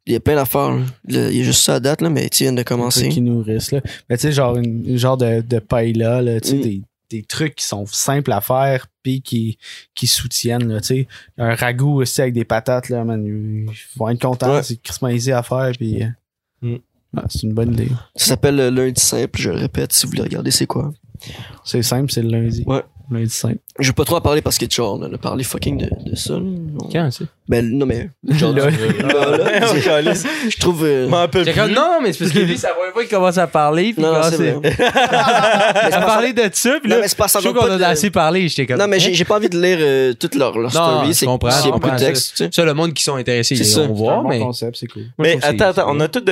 [0.05, 0.77] il y a plein d'affaires.
[1.07, 3.09] Il y a juste ça à date, là, mais tu viens de commencer.
[3.09, 3.81] qui nourrissent, là.
[4.09, 6.61] Mais tu sais, genre, une, une genre de, de paella, là, tu sais, Mm.
[6.61, 9.57] des, des trucs qui sont simples à faire puis qui,
[9.95, 11.07] qui soutiennent, là, tu sais.
[11.37, 13.65] Un ragoût aussi avec des patates, là, man, ils
[13.97, 14.63] vont être contents, Ouais.
[14.63, 16.03] c'est crissement easy à faire puis...
[16.03, 16.07] euh,
[16.61, 16.73] Mm.
[16.73, 17.89] ouais, c'est une bonne idée.
[18.15, 20.91] Ça s'appelle le lundi simple, je le répète, si vous voulez regarder c'est quoi?
[21.63, 22.63] C'est simple, c'est le lundi.
[22.65, 22.81] Ouais.
[23.11, 23.59] Lundi simple.
[23.79, 26.15] Je vais pas trop en parler parce que genre, on a parlé fucking de, de
[26.15, 26.33] ça.
[26.35, 26.39] là.
[26.79, 27.25] On- Quand, ça?
[27.47, 28.69] Ben non mais, genre, Là.
[30.49, 30.85] je trouve...
[30.85, 31.07] euh,
[31.53, 33.91] comme, non, mais c'est parce que lui, ça va pas qu'il commence à parler.
[33.93, 34.71] Puis Non, non, c'est vrai.
[35.91, 37.39] à parler de ça, puis Non, là, mais c'est pas je ça.
[37.41, 38.47] trouve va qu'on a de- assez parlé.
[38.47, 38.77] J'étais comme.
[38.79, 39.13] Non, mais j'ai hein?
[39.15, 41.07] j'ai pas envie de lire euh, toute leur, leur Non, story.
[41.09, 41.29] je C'est je
[41.67, 42.53] a beaucoup de texte.
[42.53, 44.39] Ça, le monde qui sont intéressés, ils vont voir, mais.
[44.39, 45.03] concept, c'est cool.
[45.03, 46.23] Je Mais trouve attends, attends, on a tout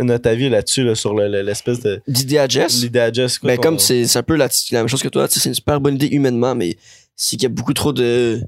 [0.00, 2.00] notre avis là-dessus, là, sur le- le- l'espèce de.
[2.08, 2.80] D'idée à Jess.
[2.82, 3.48] L'idée à Jess, quoi.
[3.48, 5.48] Ben, qu'on- comme c'est un peu la, la même chose que toi, tu sais, c'est
[5.50, 6.76] une super bonne idée humainement, mais
[7.16, 8.40] c'est qu'il y a beaucoup trop de,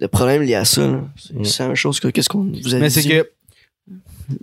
[0.00, 0.86] de problèmes liés à ça.
[0.86, 1.00] là.
[1.16, 1.44] C'est Mm.
[1.44, 3.08] c'est la même chose que qu'est-ce qu'on vous avez Mais c'est dit?
[3.10, 3.30] que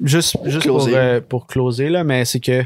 [0.03, 0.95] juste, juste pour, Closer.
[0.97, 2.63] euh, pour closer là, mais c'est que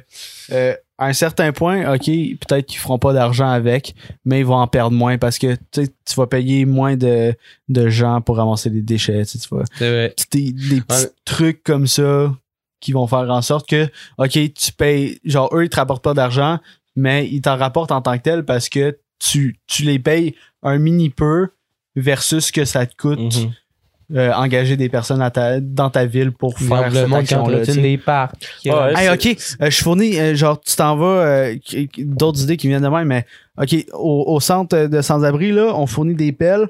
[0.52, 4.56] euh, à un certain point, ok, peut-être qu'ils feront pas d'argent avec, mais ils vont
[4.58, 7.34] en perdre moins parce que tu sais, tu vas payer moins de,
[7.70, 9.26] de gens pour ramasser des déchets.
[9.26, 10.16] Tu sais, tu vas- C'est vrai.
[10.32, 11.10] des, des petits Ouais.
[11.26, 12.36] trucs comme ça
[12.80, 13.88] qui vont faire en sorte que,
[14.18, 16.60] ok, tu payes, genre eux ils te rapportent pas d'argent,
[16.96, 20.78] mais ils t'en rapportent en tant que tel parce que tu, tu les payes un
[20.78, 21.48] mini peu
[21.96, 23.52] versus ce que ça te coûte Mhm.
[24.18, 27.20] euh, engager des personnes à ta- dans ta ville pour faire le monde
[27.82, 28.36] des parcs.
[28.66, 31.56] Ouais, Hey, c'est- ok, euh, je fournis, euh, genre, tu t'en vas, euh,
[31.98, 33.26] d'autres idées qui viennent de même, mais
[33.58, 36.68] ok, au, au centre de sans-abri, là, on fournit des pelles,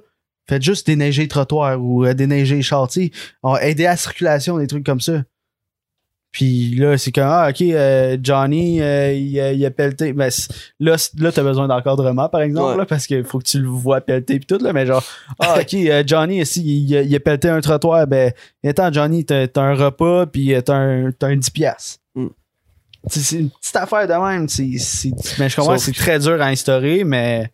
[0.47, 2.61] faites juste déneiger les trottoirs ou euh, déneiger les
[3.61, 5.23] aider à la circulation, des trucs comme ça.
[6.31, 10.13] Puis là, c'est comme, ah, ok, euh, Johnny, euh, il, a- il a pelleté.
[10.29, 10.47] C-
[10.79, 12.77] là, là t'as besoin d'encadrement, par exemple, Ouais.
[12.77, 15.03] là, parce qu'il faut que tu le vois pelleter pis tout, là, mais genre,
[15.39, 18.31] ah, ok, euh, Johnny, si, il, a- il a pelleté un trottoir, ben,
[18.65, 21.99] attends, Johnny, t'as un repas, puis euh, t'as un, t'as un 10 piastres.
[22.15, 22.27] Mm.
[23.09, 24.47] C'est une petite affaire de même.
[25.39, 27.51] mais je comprends, Sauf c'est très dur à instaurer, mais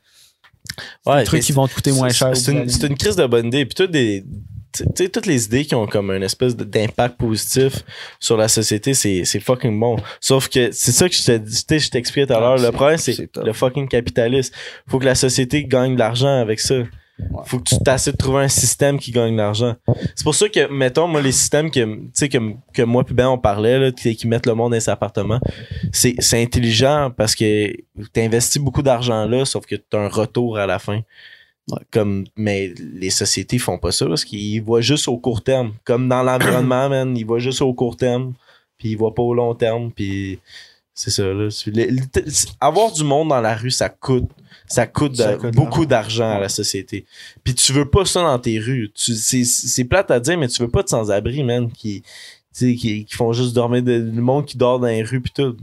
[1.06, 2.36] Ouais, des trucs mais qui vont te coûter moins cher.
[2.36, 3.66] C'est une, une crise de bonne idée.
[3.66, 4.24] Puis toutes des.
[4.86, 7.84] Tu sais, toutes les idées qui ont comme une espèce d'impact positif
[8.20, 9.98] sur la société, c'est fucking bon.
[10.20, 12.58] Sauf que c'est ça que je te tu je t'expliquais tout à Ah, l'heure.
[12.58, 14.54] Le problème, c'est le fucking capitalisme.
[14.88, 16.76] Faut que la société gagne de l'argent avec ça.
[17.46, 19.76] Faut que tu t'essaies de trouver un système qui gagne de l'argent.
[20.14, 22.38] C'est pour ça que, mettons, moi, les systèmes que, tu sais, que,
[22.74, 25.40] que moi puis Ben, on parlait, là, qui, qui mettent le monde dans ses appartements,
[25.92, 27.74] c'est, c'est intelligent parce que
[28.14, 31.02] t'investis beaucoup d'argent là, sauf que t'as un retour à la fin.
[31.92, 35.74] Comme, mais les sociétés font pas ça parce qu'ils voient juste au court terme.
[35.84, 38.34] Comme dans l'environnement, man, ils voient juste au court terme.
[38.78, 40.40] puis ils voient pas au long terme, puis
[40.94, 41.24] c'est ça.
[41.26, 41.50] Là.
[42.62, 44.30] Avoir du monde dans la rue, ça coûte.
[44.68, 47.06] Ça coûte, de- Ça coûte beaucoup d'argent à la société.
[47.44, 48.92] Puis tu veux pas ça dans tes rues.
[48.94, 52.08] Tu, c'est, c'est plate à dire, mais tu veux pas de sans-abri, man, qui, tu
[52.52, 55.32] sais, qui, qui font juste dormir, de, le monde qui dort dans les rues, puis
[55.34, 55.56] tout.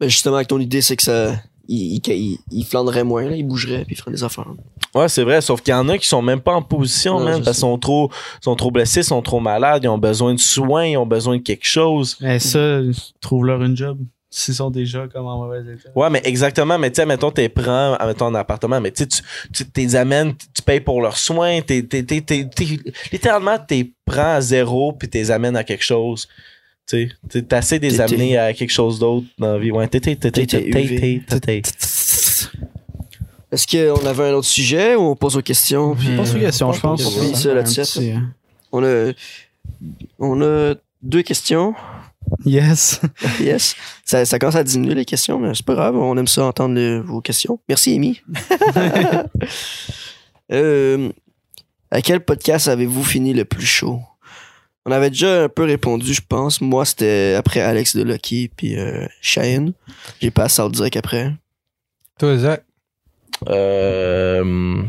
[0.00, 1.40] Ben, justement, avec ton idée, c'est que ça.
[1.68, 4.46] Il, il, il, il flanderait moins, là, il bougerait, puis il ferait des affaires.
[4.94, 7.24] Ouais, c'est vrai, sauf qu'il y en a qui sont même pas en position, je
[7.24, 8.10] parce qu'ils sont trop,
[8.42, 11.42] sont trop blessés, sont trop malades, ils ont besoin de soins, ils ont besoin de
[11.42, 12.16] quelque chose.
[12.20, 12.80] Mais ça,
[13.20, 13.98] trouve-leur une job.
[14.34, 15.90] S'ils sont déjà comme en mauvais état.
[15.94, 19.06] Ouais, mais exactement, mais tu sais, mettons, t'es prends, mettons, un appartement, mais tu sais,
[19.06, 22.78] tu- tu t'es amènes, tu payes pour leurs soins, t'es, t'es, t'es, t'es, t'es-
[23.12, 26.26] littéralement, t'es prends à zéro puis t'es amènes à quelque chose.
[26.92, 29.70] Tu sais, t'essaies de les amener à quelque chose d'autre dans la vie.
[29.70, 29.88] Ouais.
[33.50, 35.94] Est-ce qu'on avait un autre sujet ou on pose aux questions?
[35.94, 37.02] Puis, pose aux euh, questions, je pense.
[37.02, 37.12] Euh,
[38.72, 39.12] on a,
[40.18, 41.74] on a deux questions.
[42.44, 43.00] Yes.
[43.40, 43.74] yes.
[44.04, 45.96] Ça, commence à diminuer les questions, mais c'est pas grave.
[45.96, 47.58] On aime ça entendre vos questions.
[47.68, 48.20] Merci, Amy.
[50.50, 51.10] Euh,
[51.90, 54.00] à quel podcast avez-vous fini le plus chaud?
[54.84, 56.60] On avait déjà un peu répondu, je pense.
[56.60, 59.72] Moi, c'était après Alex de Lucky puis euh, Cheyenne.
[60.20, 61.32] J'ai passé au direct après.
[62.18, 62.64] Toi, Zach?
[63.48, 64.82] Euh,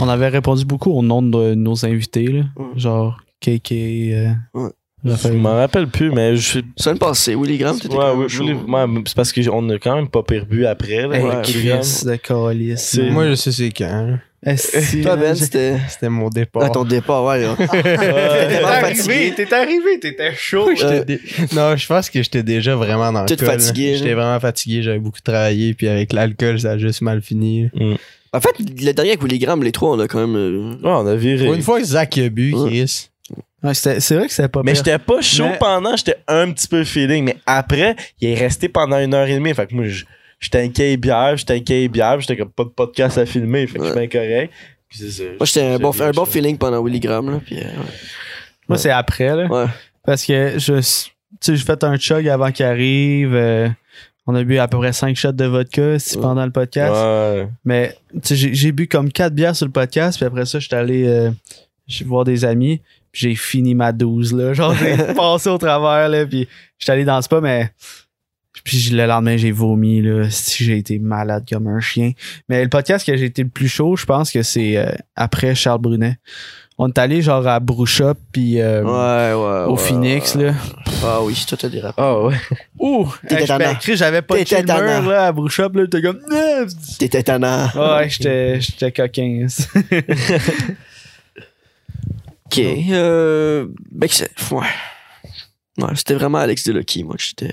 [0.00, 2.44] On avait répondu beaucoup au nom de nos invités, là.
[2.56, 2.66] Ouais.
[2.78, 4.70] Genre KK, euh, Ouais.
[5.04, 6.64] Je m'en rappelle plus, mais je suis.
[6.76, 8.52] Semaine passée, Willy Graham, t'étais Ouais, quand même oui,
[8.96, 11.06] ouais, c'est parce qu'on a quand même pas perdu après.
[11.08, 13.12] Là, Hey, Ouais, Chris de man.
[13.12, 14.18] Moi, je sais c'est quand.
[14.44, 16.64] Esti, Toi, Ben, c'était C'était mon départ.
[16.64, 17.42] à ton départ, ouais.
[17.42, 17.54] là.
[17.58, 17.82] Ouais.
[18.48, 19.32] T'étais fatigué.
[19.36, 20.68] t'es arrivé, t'étais chaud.
[20.82, 21.20] Euh, dé-
[21.54, 24.98] Non, je pense que j'étais déjà vraiment dans le Tout fatigué, J'étais vraiment fatigué, j'avais
[24.98, 27.70] beaucoup travaillé, puis avec l'alcool, ça a juste mal fini.
[28.32, 30.36] En fait, le dernier avec Willy Graham, les trois, on a quand même.
[30.36, 31.46] euh, Ouais, on a viré.
[31.46, 32.68] Une fois que Zach a bu, Ouais.
[32.70, 33.08] Chris.
[33.62, 36.66] Ouais, c'est vrai que c'était pas Mais j'étais pas chaud Mais- pendant, j'étais un petit
[36.66, 37.24] peu feeling.
[37.24, 39.54] Mais après, il est resté pendant une heure et demie.
[39.54, 40.04] Fait que moi, je-
[40.40, 43.66] j'étais un bière, j'étais un bière, puis j'étais comme pas de podcast à filmer.
[43.68, 44.52] Fait que je suis bien correct.
[45.38, 47.40] Moi, j'étais un bon, un bon feeling pendant Willy Graham, là.
[47.44, 47.68] Puis, euh,
[48.68, 49.46] Moi, c'est après, là.
[49.46, 49.66] ouais.
[50.04, 50.80] Parce que je,
[51.46, 53.34] j'ai fait un chug avant qu'il arrive.
[53.34, 53.68] euh,
[54.26, 56.92] on a bu à peu près 5 shots de vodka si, pendant le podcast.
[56.94, 57.48] Ouais.
[57.64, 60.18] Mais j'ai bu comme 4 bières sur le podcast.
[60.18, 61.30] Puis après ça, j'étais allé euh,
[62.06, 62.80] voir des amis.
[63.12, 64.54] J'ai fini ma 12, là.
[64.54, 66.26] Genre, j'ai passé au travers, là.
[66.26, 66.48] Puis
[66.78, 67.70] j'étais allé dans le spa, mais.
[68.64, 70.30] Puis le lendemain, j'ai vomi, là.
[70.30, 72.12] Si j'ai été malade comme un chien.
[72.48, 75.54] Mais le podcast que j'ai été le plus chaud, je pense que c'est euh, après
[75.54, 76.16] Charles Brunet.
[76.78, 79.64] On est allé genre à Brouchop, puis euh, Ouais, ouais.
[79.66, 80.54] au ouais, Phoenix, là.
[81.04, 82.02] Ah oui, toi, t'as des rappels.
[82.04, 82.34] Ah ouais.
[82.78, 83.08] Ouh!
[83.28, 85.86] T'étais Hey, m'écris, j'avais pas de mur, là, à Brouchop, là.
[85.86, 86.20] T'es comme.
[86.30, 86.62] Ah,
[86.98, 87.66] T'étais tannant.
[87.74, 89.46] Ouais, j'étais j'étais coquin.
[92.52, 92.64] Ok.
[92.90, 94.08] Euh, ben,
[94.52, 94.66] ouais.
[95.78, 97.52] Ouais, c'était vraiment Alex Delucky, moi, que j'étais.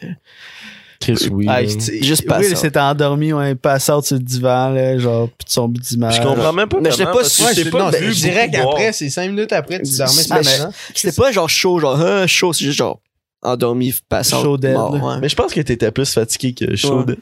[1.00, 1.46] Chris, oui.
[1.48, 2.58] Ah, Juste Will pass out.
[2.58, 6.18] s'était endormi, ouais, pass out sur le divan, là, genre, pis de son d'image.
[6.18, 9.10] je comprends même pas Mais j'étais pas sûr- pas non, vu je dirais qu'après, c'est
[9.10, 10.72] 5 minutes après, tu dormais sur le.
[10.94, 13.00] C'était pas genre chaud, genre, hein, chaud, c'est juste genre
[13.42, 14.42] endormi, pass out.
[14.44, 15.02] Chaud dead, mort, là.
[15.06, 15.20] ouais.
[15.22, 17.04] Mais je pense que t'étais plus fatigué que chaud.
[17.06, 17.16] Ouais.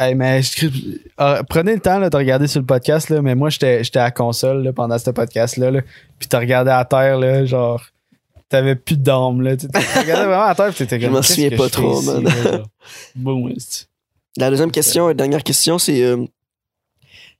[0.00, 0.66] Hey, mais je
[1.18, 3.98] ah, prenez le temps là, de regarder sur le podcast, là, mais moi, j'étais j'étais
[3.98, 5.80] à la console là, pendant ce podcast-là, là,
[6.18, 7.84] pis t'as regardé à terre, là, genre,
[8.48, 9.58] t'avais plus d'âme, là.
[9.58, 12.64] Tu regardais vraiment à terre, Je m'en souviens pas trop, ici, man.
[13.58, 13.88] c'est-
[14.38, 16.24] La deuxième question, la dernière question, c'est euh,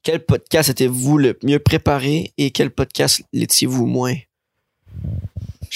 [0.02, 4.16] quel podcast étiez-vous le mieux préparé et quel podcast l'étiez-vous moins?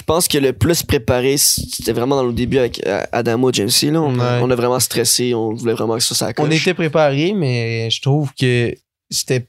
[0.04, 3.54] Je pense que le plus préparé, c'était vraiment dans le début avec euh, Adamo et
[3.54, 3.90] Jamesy.
[3.90, 4.02] Là.
[4.02, 4.40] On, Ouais.
[4.42, 8.02] on a vraiment stressé, on voulait vraiment que ça, ça On était préparés, mais je
[8.02, 8.74] trouve que
[9.10, 9.48] c'était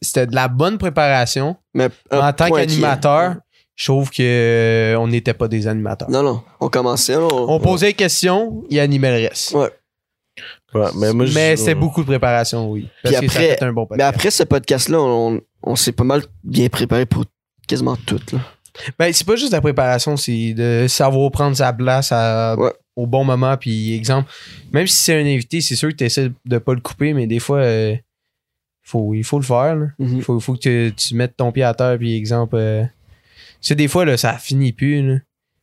[0.00, 1.54] c'était de la bonne préparation.
[1.74, 3.34] Mais en tant qu'animateur,
[3.76, 6.08] je trouve que euh, on n'était pas des animateurs.
[6.10, 7.16] Non, non, on commençait.
[7.16, 9.52] On, On posait des questions, il animait le reste.
[9.52, 9.68] Ouais.
[10.72, 12.88] Ouais, mais moi, mais je- c'était beaucoup de préparation, oui.
[13.02, 14.14] Parce Puis que ça après- fait un bon Mais podcast.
[14.16, 17.24] après ce podcast-là, on, on s'est pas mal bien préparé pour
[17.68, 18.20] quasiment tout.
[18.32, 18.38] Là.
[18.98, 22.72] Ben, c'est pas juste la préparation, c'est de savoir prendre sa place à- Ouais.
[22.96, 23.56] au bon moment.
[23.56, 24.30] Puis, exemple,
[24.72, 27.26] même si c'est un invité, c'est sûr que tu essaies de pas le couper, mais
[27.26, 27.94] des fois, euh,
[28.82, 29.76] faut, il faut le faire.
[29.76, 29.86] là.
[29.98, 30.16] Mhm.
[30.16, 30.58] Il faut, faut que
[30.88, 31.96] tu, tu mettes ton pied à terre.
[31.98, 32.84] Puis, exemple, euh,
[33.60, 35.02] tu des fois, là, ça finit plus.
[35.06, 35.18] là.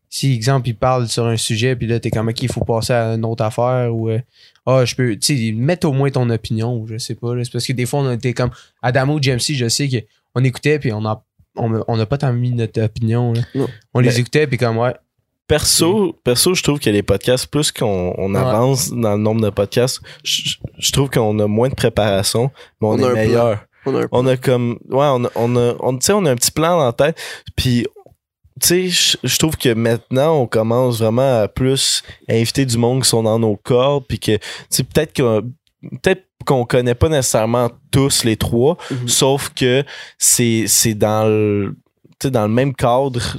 [0.09, 2.93] Si, exemple, il parle sur un sujet, puis là, t'es comme, OK, il faut passer
[2.93, 4.19] à une autre affaire, ou, euh,
[4.65, 7.33] ah, je peux, tu sais, mettre au moins ton opinion, je sais pas.
[7.43, 8.51] C'est parce que des fois, on était comme,
[8.81, 9.89] Adamo, JMC, je sais
[10.33, 11.21] qu'on écoutait, puis on a
[11.57, 13.33] on on n'a pas tant mis notre opinion.
[13.33, 13.41] là.
[13.93, 14.93] On les Ben- écoutait, puis comme, ouais.
[15.47, 18.39] Perso, perso, je trouve que les podcasts, plus qu'on on Ouais.
[18.41, 22.51] avance dans le nombre de podcasts, je, je trouve qu'on a moins de préparation,
[22.81, 23.59] mais on, On a un est meilleur.
[23.85, 26.25] On a un On a comme, ouais, on a, on a, on, tu sais, on
[26.25, 27.17] a un petit plan dans la tête,
[27.55, 27.85] puis
[28.59, 33.03] tu sais, je- je trouve que maintenant, on commence vraiment à plus inviter du monde
[33.03, 35.39] qui sont dans nos corps, puis que, tu sais, peut-être que
[36.01, 39.07] peut-être qu'on connaît pas nécessairement tous les trois, Mhm.
[39.07, 39.83] sauf que
[40.17, 41.75] c'est c'est dans le
[42.19, 43.37] tu sais, dans le même cadre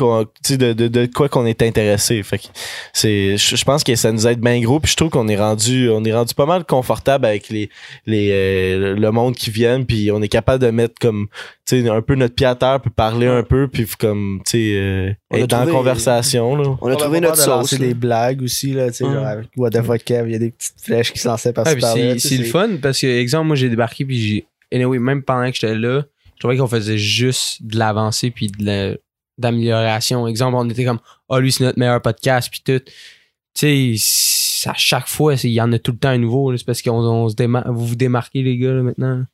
[0.00, 2.22] qu'on- de, de, de quoi qu'on est intéressé.
[2.24, 2.44] Fait que
[2.92, 5.88] c'est je pense que ça nous aide bien gros puis je trouve qu'on est rendu
[5.90, 7.70] on est rendu pas mal confortable avec les
[8.06, 11.28] les euh, le monde qui viennent puis on est capable de mettre comme
[11.66, 14.50] tu sais un peu notre pied à terre puis parler un peu puis comme tu
[14.50, 16.76] sais euh, On a être dans la trouvé- conversation là.
[16.80, 17.74] On a trouvé notre sauce.
[17.74, 19.12] des blagues aussi, là, tu sais, Mm.
[19.14, 21.52] genre avec What the fuck Kev, il y a des petites flèches qui se lançaient
[21.52, 21.74] par Ah,
[22.18, 24.46] c'est le fun parce que, exemple, moi j'ai débarqué puis j'ai.
[24.72, 26.02] Anyway, même pendant que j'étais là,
[26.34, 28.94] je trouvais qu'on faisait juste de l'avancée puis de la-
[29.40, 30.26] d'amélioration.
[30.26, 32.84] Exemple, on était comme, ah, lui, c'est notre meilleur podcast puis tout.
[33.54, 36.56] Tu sais, à chaque fois, il y en a tout le temps un nouveau.
[36.56, 39.24] C'est parce qu'on on se vous vous démarquez, les gars, là, maintenant.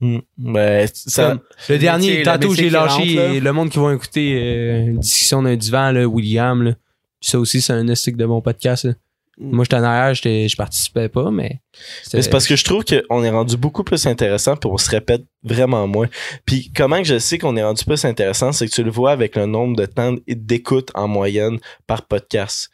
[0.00, 0.18] Mm.
[0.38, 4.86] Ben, ça, Comme le dernier, tantôt, j'ai lâché rentre, le monde qui va écouter euh,
[4.86, 6.62] une discussion d'un divan, là, William.
[6.62, 6.74] Là.
[7.20, 8.84] Ça aussi, c'est un estique de bon podcast.
[8.84, 8.94] là.
[9.40, 9.54] Mm.
[9.56, 11.60] Moi, j'étais en arrière, je participais pas, mais.
[12.02, 15.22] c'est parce que je trouve qu'on est rendu beaucoup plus intéressant puis on se répète
[15.42, 16.08] vraiment moins.
[16.44, 19.12] Puis comment que je sais qu'on est rendu plus intéressant, c'est que tu le vois
[19.12, 22.68] avec le nombre de temps d'écoute en moyenne par podcast.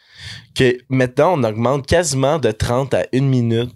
[0.56, 3.70] Que maintenant, on augmente quasiment de 30 à 1 minute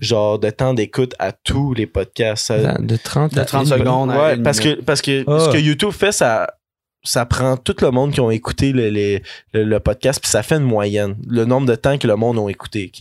[0.00, 2.50] genre de temps d'écoute à tous les podcasts.
[2.52, 4.10] De 30 De 30 à- secondes.
[4.10, 4.78] à Ouais, une parce minute.
[4.78, 5.40] que, parce que Ah.
[5.40, 6.46] ce que YouTube fait, ça,
[7.02, 11.16] ça prend tout le monde qui ont écouté le, podcast, puis ça fait une moyenne.
[11.26, 12.92] Le nombre de temps que le monde a écouté.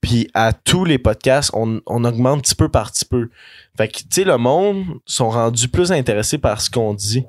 [0.00, 3.28] Puis à tous les podcasts, on, on augmente petit peu par petit peu.
[3.76, 7.24] Fait que, tu sais, le monde sont rendus plus intéressés par ce qu'on dit,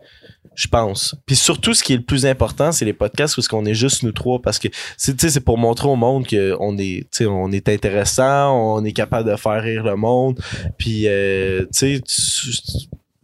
[0.55, 1.15] je pense.
[1.25, 4.03] Puis surtout, ce qui est le plus important, c'est les podcasts parce qu'on est juste
[4.03, 4.41] nous trois.
[4.41, 8.75] Parce que, c'est, tu sais, c'est pour montrer au monde qu'on est, on est intéressant,
[8.75, 10.39] on est capable de faire rire le monde.
[10.77, 12.01] Puis, euh, tu sais,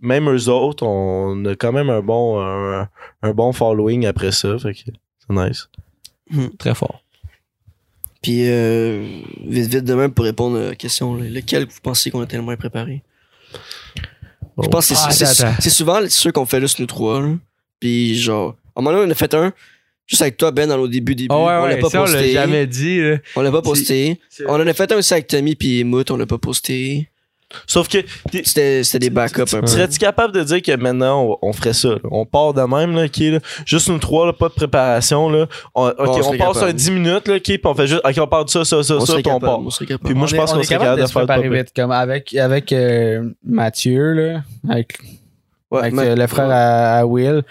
[0.01, 2.87] même eux autres, on a quand même un bon, un,
[3.21, 4.57] un bon following après ça.
[4.59, 4.93] Fait que c'est
[5.33, 5.69] nice.
[6.57, 7.01] Très fort.
[8.21, 9.05] Puis, euh,
[9.45, 12.55] vite, vite de même pour répondre à la question, lequel vous pensez qu'on a tellement
[12.57, 13.01] préparé?
[14.61, 17.21] Je pense que c'est- Ah, c'est souvent ceux qu'on fait juste nous trois.
[17.21, 17.29] là.
[17.79, 19.53] Puis, genre, à un moment donné, on a fait un
[20.05, 21.29] juste avec toi, Ben, dans nos débuts, début.
[21.31, 22.31] Ah on ouais, l'a ouais, pas ça, on l'a posté.
[22.33, 22.99] jamais dit.
[22.99, 23.17] là.
[23.37, 24.19] On l'a pas posté.
[24.29, 27.09] C'est- On en a fait un aussi avec Tommy puis Mout, on l'a pas posté.
[27.67, 27.97] Sauf que,
[28.43, 29.67] C'était c'était des backups un peu.
[29.67, 31.89] serais-tu capable de dire que maintenant, on, on ferait ça?
[31.89, 31.99] là?
[32.11, 35.29] On part de même, là, ok, là, juste nous trois, là, pas de préparation.
[35.29, 35.47] Là.
[35.75, 38.01] On, ok, on on, serait passe un 10 minutes, là, ok, puis on fait juste,
[38.03, 39.59] ok, on parle de ça, ça, ça, On ça, puis on part.
[40.03, 42.71] Puis moi, je pense qu'on serait capable de se faire pas vite, comme avec, avec
[42.71, 44.97] euh, Mathieu, là, avec,
[45.71, 47.43] Ouais, avec euh, le frère à, à Will.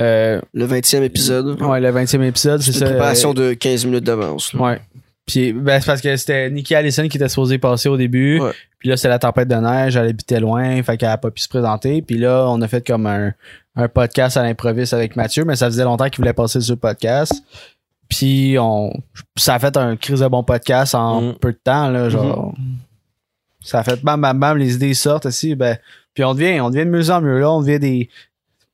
[0.00, 1.60] Euh, Le 20e épisode.
[1.60, 2.86] ouais, le 20e épisode, c'est ça.
[2.86, 4.54] une préparation euh, de 15 minutes d'avance.
[4.54, 4.80] Ouais.
[5.26, 8.38] Puis, ben, c'est parce que c'était Nikki Allison qui était supposée passer au début.
[8.40, 8.52] Ouais.
[8.78, 9.96] Puis là, c'est la tempête de neige.
[9.96, 10.80] Elle habitait loin.
[10.84, 12.00] Fait qu'elle a pas pu se présenter.
[12.02, 13.32] Puis là, on a fait comme un,
[13.74, 15.44] un podcast à l'improviste avec Mathieu.
[15.44, 17.42] Mais ça faisait longtemps qu'il voulait passer sur le podcast.
[18.08, 18.92] Puis on,
[19.36, 21.34] ça a fait un crise de bon podcast en Mm.
[21.40, 22.08] peu de temps, là.
[22.08, 22.54] Genre,
[23.64, 24.56] ça a fait bam, bam, bam.
[24.56, 25.56] Les idées sortent aussi.
[25.56, 25.76] Ben,
[26.14, 27.50] puis on devient, on devient de mieux en mieux là.
[27.50, 28.08] On devient des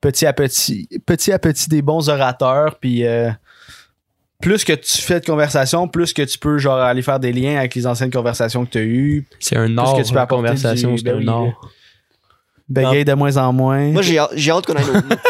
[0.03, 2.77] petit à petit, petit à petit des bons orateurs.
[2.79, 3.31] Puis, euh,
[4.43, 7.57] plus que tu fais de conversation, plus que tu peux genre aller faire des liens
[7.59, 9.97] avec les anciennes conversations que tu as eues, C'est un art.
[9.97, 11.71] que tu peux la apporter conversation, du- c'est ben un art.
[12.69, 13.87] bégayer de moins en moins.
[13.91, 14.85] Moi, j'ai hâte, qu'on ait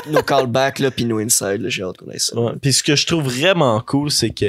[0.06, 1.68] nos, nos- callbacks, là, puis nos insides, là.
[1.68, 2.38] J'ai hâte qu'on ait ça.
[2.38, 2.52] Ouais.
[2.60, 4.46] Puis ce que je trouve vraiment cool, c'est que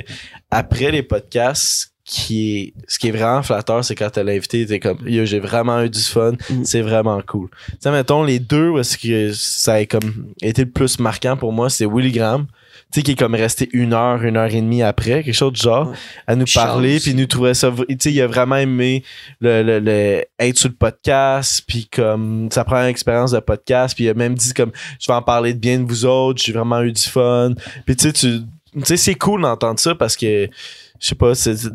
[0.51, 4.79] après les podcasts, qui est, ce qui est vraiment flatteur, c'est quand t'as l'invité, t'es
[4.81, 6.65] comme, yo, j'ai vraiment eu du fun, Mm.
[6.65, 7.49] c'est vraiment cool.
[7.69, 11.37] Tu sais, mettons, les deux, où est-ce que ça a comme été le plus marquant
[11.37, 12.45] pour moi, c'est Willy Graham,
[12.93, 15.53] tu sais, qui est comme resté une heure, une heure et demie après, quelque chose
[15.53, 15.95] du genre, Ouais.
[16.27, 19.03] à nous parler, puis nous trouvait ça, tu sais, il a vraiment aimé
[19.41, 24.05] le, le, le- être sur le podcast, puis comme sa première expérience de podcast, puis
[24.05, 26.53] il a même dit comme, je vais en parler de bien de vous autres, j'ai
[26.53, 27.53] vraiment eu du fun,
[27.85, 28.39] puis tu sais, tu
[28.75, 30.49] tu sais, c'est cool d'entendre ça parce que,
[31.03, 31.69] je sais pas, c'est-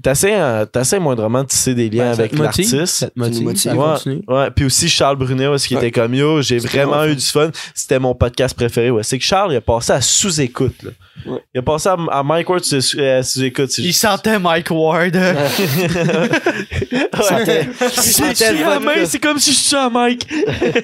[0.00, 2.86] t'essaies, euh, t'essaies moindrement de tisser des liens Ben, avec l'artiste.
[2.86, 3.42] Ça te motive.
[3.42, 3.72] motive.
[3.72, 4.50] ça Ouais.
[4.52, 5.88] puis aussi Charles Brunet, où qu'il Ouais.
[5.88, 7.50] était comme yo, j'ai vraiment eu du fun.
[7.74, 8.90] C'était mon podcast préféré.
[8.92, 9.02] Ouais.
[9.02, 10.76] C'est que Charles, il a passé à sous-écoute.
[11.52, 13.72] Il a passé à, à Mike Ward sous- à sous-écoute.
[13.72, 15.16] c'est Il juste- sentait Mike Ward.
[15.16, 15.18] il
[19.06, 20.28] C'est comme si je suis à Mike.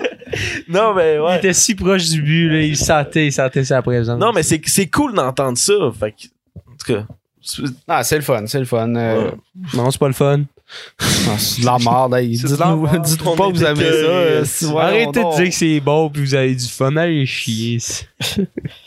[0.68, 1.36] non, mais Il ouais.
[1.38, 4.18] était si proche du but, là, il sentait, il sentait sa présence.
[4.18, 5.72] Non, mais c'est c'est cool d'entendre ça.
[5.98, 6.26] Fait que,
[6.56, 7.06] en tout cas,
[7.88, 8.94] ah, c'est le fun, c'est le fun.
[8.94, 9.32] Euh, Ouais.
[9.74, 10.42] Non, c'est pas le fun.
[11.00, 12.14] ah, c'est de la merde.
[12.14, 12.28] hey.
[12.30, 12.86] Dites-nous
[13.36, 13.90] pas que vous aimez ça.
[13.90, 14.44] euh,
[14.78, 16.96] Arrêtez de dire que c'est bon puis vous avez du fun.
[16.96, 17.78] Allez chier.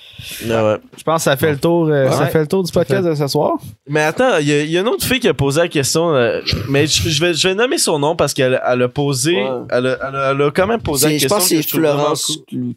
[0.49, 0.77] Ah ouais.
[0.97, 3.15] Je pense que ça fait le tour, euh, ça fait le tour du podcast de
[3.15, 3.53] ce soir.
[3.87, 5.67] Mais attends, il y, a- il y a une autre fille qui a posé la
[5.67, 8.87] question, euh, mais je, je vais, je vais nommer son nom parce qu'elle elle a
[8.89, 9.49] posé, Ouais.
[9.69, 11.37] elle, a, elle, a, elle a quand même posé la C'est- Je question.
[11.37, 12.25] pense que c'est Florence.
[12.47, 12.75] Cloutier.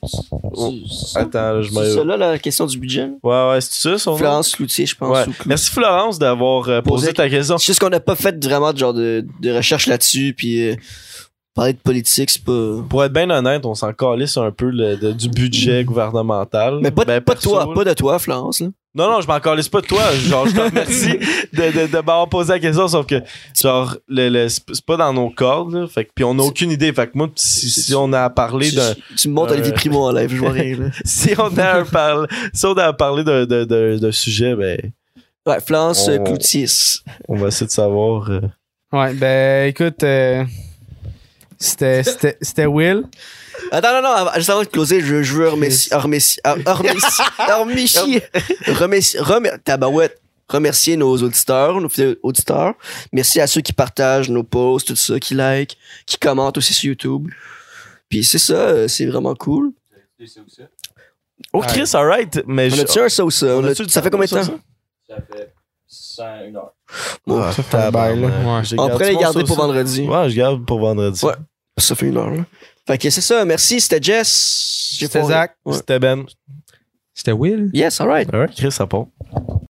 [0.55, 1.20] C'est ça?
[1.20, 2.09] Attends, là, je C'est ça, me.
[2.09, 3.09] là, la question du budget?
[3.22, 4.16] Ouais, ouais, c'est ça son nom?
[4.18, 5.09] Florence Cloutier, je pense.
[5.16, 5.22] Ouais.
[5.22, 5.44] ou Cloutier.
[5.46, 7.59] Merci Florence d'avoir euh, posé Posé- ta question.
[7.59, 10.74] C'est juste qu'on n'a pas fait vraiment de genre de, de recherche là-dessus, puis euh,
[11.61, 12.76] parler de politique, c'est pas.
[12.88, 16.78] Pour être bien honnête, on s'en calisse un peu le- de- du budget gouvernemental.
[16.80, 17.74] Mais pas, Ben, pas de perso, toi, là.
[17.74, 18.61] pas de toi, Florence.
[18.61, 18.68] Là.
[18.94, 20.02] Non, non, je m'en calisse pas de toi.
[20.14, 21.18] Genre, je te remercie
[21.52, 23.22] de, de, de m'avoir posé la question, sauf que,
[23.61, 25.86] genre, le, le- c'est pas dans nos cordes, là.
[25.86, 26.92] Fait que, puis on n'a aucune idée.
[26.92, 28.94] Fait que moi, si, si on a à parler Tu, d'un.
[29.16, 30.76] tu me montres euh, Olivier Primo en live, je vois rien.
[30.76, 30.86] Là.
[31.04, 34.78] Si on a à parler, si on a à parler d'un, sujet, ben,
[35.46, 36.66] Ouais, Florence On- euh, Cloutier.
[37.28, 38.30] on va essayer de savoir.
[38.30, 38.40] euh.
[38.92, 40.44] Ouais, ben écoute, euh,
[41.61, 43.04] c'était c'était- c'était Will.
[43.70, 45.94] Attends, non, non, juste avant de closer, je, je veux remercier.
[45.94, 46.40] Remercier.
[46.44, 47.24] ah, Remercier.
[47.38, 48.22] Remercier.
[48.66, 49.20] Remercier.
[49.20, 50.20] remer- Tabarouette.
[50.48, 52.74] Remercier nos auditeurs, nos fidèles auditeurs.
[53.12, 56.88] Merci à ceux qui partagent nos posts, tout ça, qui like, qui commentent aussi sur
[56.88, 57.28] YouTube.
[58.08, 59.70] Puis c'est ça, euh, c'est vraiment cool.
[61.52, 62.42] Oh, Chris, alright.
[62.46, 63.46] Mais On je- a-tu un ça ou ça?
[63.56, 64.42] on a-tu ça fait combien de temps?
[64.42, 64.52] ça?
[65.08, 65.52] Ça fait
[65.86, 66.72] 100, une heure.
[67.26, 68.26] Bon, Ah, ça fait un bail, là.
[68.26, 68.32] Ouais.
[68.44, 70.02] On gardé pourrait les garder pour vendredi.
[70.08, 71.24] Ouais, je garde pour vendredi.
[71.24, 71.34] Ouais.
[71.79, 72.45] Ça fait une heure, là.
[72.87, 74.97] Fait que c'est ça, merci, c'était Jess.
[74.99, 75.23] C'était.
[75.25, 75.57] Zach.
[75.64, 75.75] Ouais.
[75.75, 76.25] C'était Ben.
[77.14, 77.71] C'était Will?
[77.73, 78.33] Yes, alright.
[78.33, 79.07] Alright, Chris, ça part.